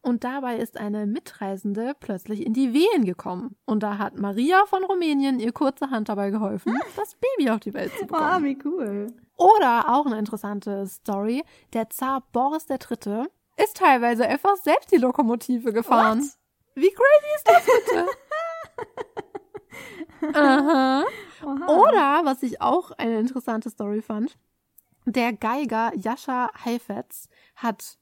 [0.00, 3.56] und dabei ist eine Mitreisende plötzlich in die Wehen gekommen.
[3.64, 7.74] Und da hat Maria von Rumänien ihr kurze Hand dabei geholfen, das Baby auf die
[7.74, 8.44] Welt zu Oh, bekommen.
[8.44, 9.06] wie cool.
[9.36, 11.42] Oder auch eine interessante Story,
[11.72, 13.24] der Zar Boris III.
[13.56, 16.20] ist teilweise einfach selbst die Lokomotive gefahren.
[16.20, 16.30] What?
[16.74, 18.06] Wie crazy ist das bitte?
[20.38, 21.04] Aha.
[21.44, 21.66] Oha.
[21.68, 24.36] Oder, was ich auch eine interessante Story fand,
[25.06, 27.98] der Geiger Jascha Heifetz hat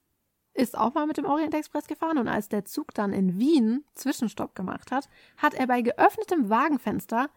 [0.54, 3.84] ist auch mal mit dem Orient Express gefahren und als der Zug dann in Wien
[3.94, 7.28] Zwischenstopp gemacht hat, hat er bei geöffnetem Wagenfenster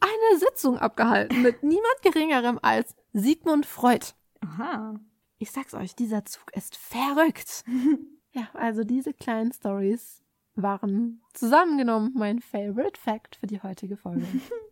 [0.00, 4.12] eine Sitzung abgehalten mit niemand geringerem als Sigmund Freud.
[4.40, 5.00] Aha.
[5.38, 7.64] Ich sag's euch, dieser Zug ist verrückt.
[8.32, 10.22] ja, also diese kleinen Stories
[10.54, 14.26] waren zusammengenommen mein Favorite Fact für die heutige Folge.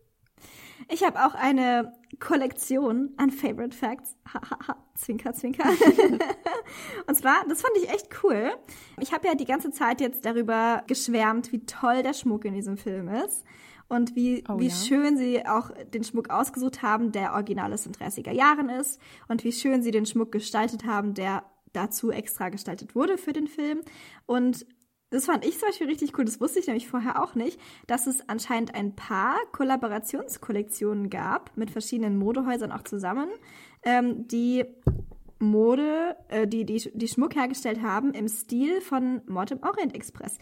[0.89, 4.16] Ich habe auch eine Kollektion an Favorite Facts.
[4.33, 5.64] Hahaha, zwinker, zwinker.
[7.07, 8.53] Und zwar, das fand ich echt cool.
[9.01, 12.77] Ich habe ja die ganze Zeit jetzt darüber geschwärmt, wie toll der Schmuck in diesem
[12.77, 13.45] Film ist.
[13.89, 14.75] Und wie, Oh wie ja.
[14.75, 19.01] schön sie auch den Schmuck ausgesucht haben, der original aus den 30er Jahren ist.
[19.29, 23.47] Und wie schön sie den Schmuck gestaltet haben, der dazu extra gestaltet wurde für den
[23.47, 23.83] Film.
[24.27, 24.64] Und
[25.15, 28.09] das fand ich zum Beispiel richtig cool, das wusste ich nämlich vorher auch nicht, dass
[28.09, 33.29] es anscheinend ein paar Kollaborationskollektionen gab mit verschiedenen Modehäusern auch zusammen,
[33.85, 34.65] ähm, die
[35.39, 40.39] Mode, äh, die, die die Schmuck hergestellt haben im Stil von Mord im Orient Express.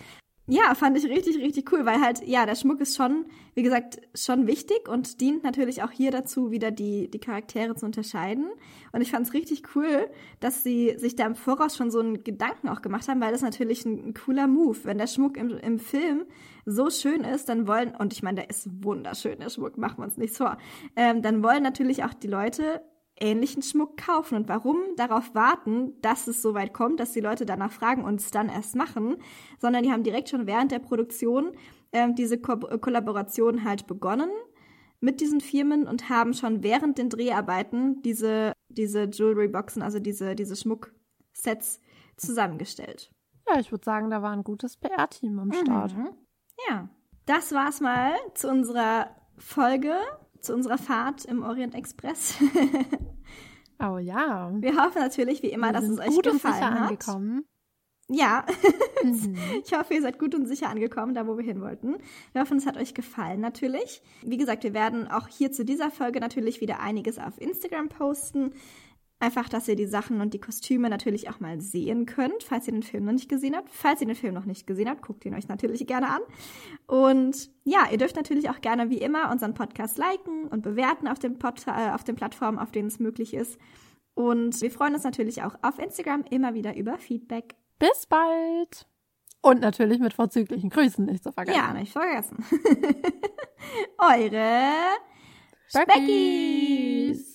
[0.49, 4.01] Ja, fand ich richtig, richtig cool, weil halt, ja, der Schmuck ist schon, wie gesagt,
[4.13, 8.51] schon wichtig und dient natürlich auch hier dazu, wieder die, die Charaktere zu unterscheiden.
[8.91, 10.09] Und ich fand es richtig cool,
[10.41, 13.43] dass sie sich da im Voraus schon so einen Gedanken auch gemacht haben, weil das
[13.43, 14.79] natürlich ein, cooler Move.
[14.83, 16.25] Wenn der Schmuck im, im Film
[16.67, 20.05] so schön ist, dann wollen, und ich meine, der ist wunderschön, der Schmuck, machen wir
[20.05, 20.59] uns nichts vor,
[20.97, 22.83] ähm, dann wollen natürlich auch die Leute
[23.23, 24.37] ähnlichen Schmuck kaufen.
[24.37, 28.21] Und warum darauf warten, dass es so weit kommt, dass die Leute danach fragen und
[28.21, 29.17] es dann erst machen,
[29.59, 31.53] sondern die haben direkt schon während der Produktion
[31.93, 34.31] ähm, diese Ko Kollaboration halt begonnen
[35.01, 40.57] mit diesen Firmen und haben schon während den Dreharbeiten diese, diese Jewelry-Boxen, also diese, diese
[40.57, 41.81] Schmucksets
[42.17, 43.11] zusammengestellt.
[43.49, 45.97] Ja, ich würde sagen, da war ein gutes PR-Team am Start.
[45.97, 46.11] Mhm.
[46.69, 46.89] Ja,
[47.27, 49.95] das war's mal zu unserer Folge,
[50.43, 52.35] zu unserer Fahrt im Orient Express.
[53.85, 54.53] Oh ja.
[54.61, 56.89] Wir hoffen natürlich wie immer, dass es euch gut und gefallen sicher hat.
[56.91, 57.45] angekommen.
[58.09, 58.45] Ja,
[59.03, 59.37] Mhm.
[59.65, 61.97] ich hoffe, ihr seid gut und sicher angekommen, da wo wir hin wollten.
[62.33, 64.01] Wir hoffen, es hat euch gefallen natürlich.
[64.23, 68.53] Wie gesagt, wir werden auch hier zu dieser Folge natürlich wieder einiges auf Instagram posten.
[69.23, 72.73] Einfach, dass ihr die Sachen und die Kostüme natürlich auch mal sehen könnt, falls ihr
[72.73, 73.71] den Film noch nicht gesehen habt.
[73.71, 76.23] Falls ihr den Film noch nicht gesehen habt, guckt ihn euch natürlich gerne an.
[76.89, 81.21] Und ja, ihr dürft natürlich auch gerne wie immer unseren Podcast liken und bewerten auf
[81.21, 83.61] den, Pod äh, auf den Plattformen, auf denen es möglich ist.
[84.15, 87.55] Und wir freuen uns natürlich auch auf Instagram immer wieder über Feedback.
[87.79, 88.89] Bis bald.
[89.41, 91.61] Und natürlich mit vorzüglichen Grüßen nicht zu vergessen.
[91.61, 92.45] Ja, nicht vergessen.
[93.99, 94.73] Eure
[95.69, 97.32] Speckis.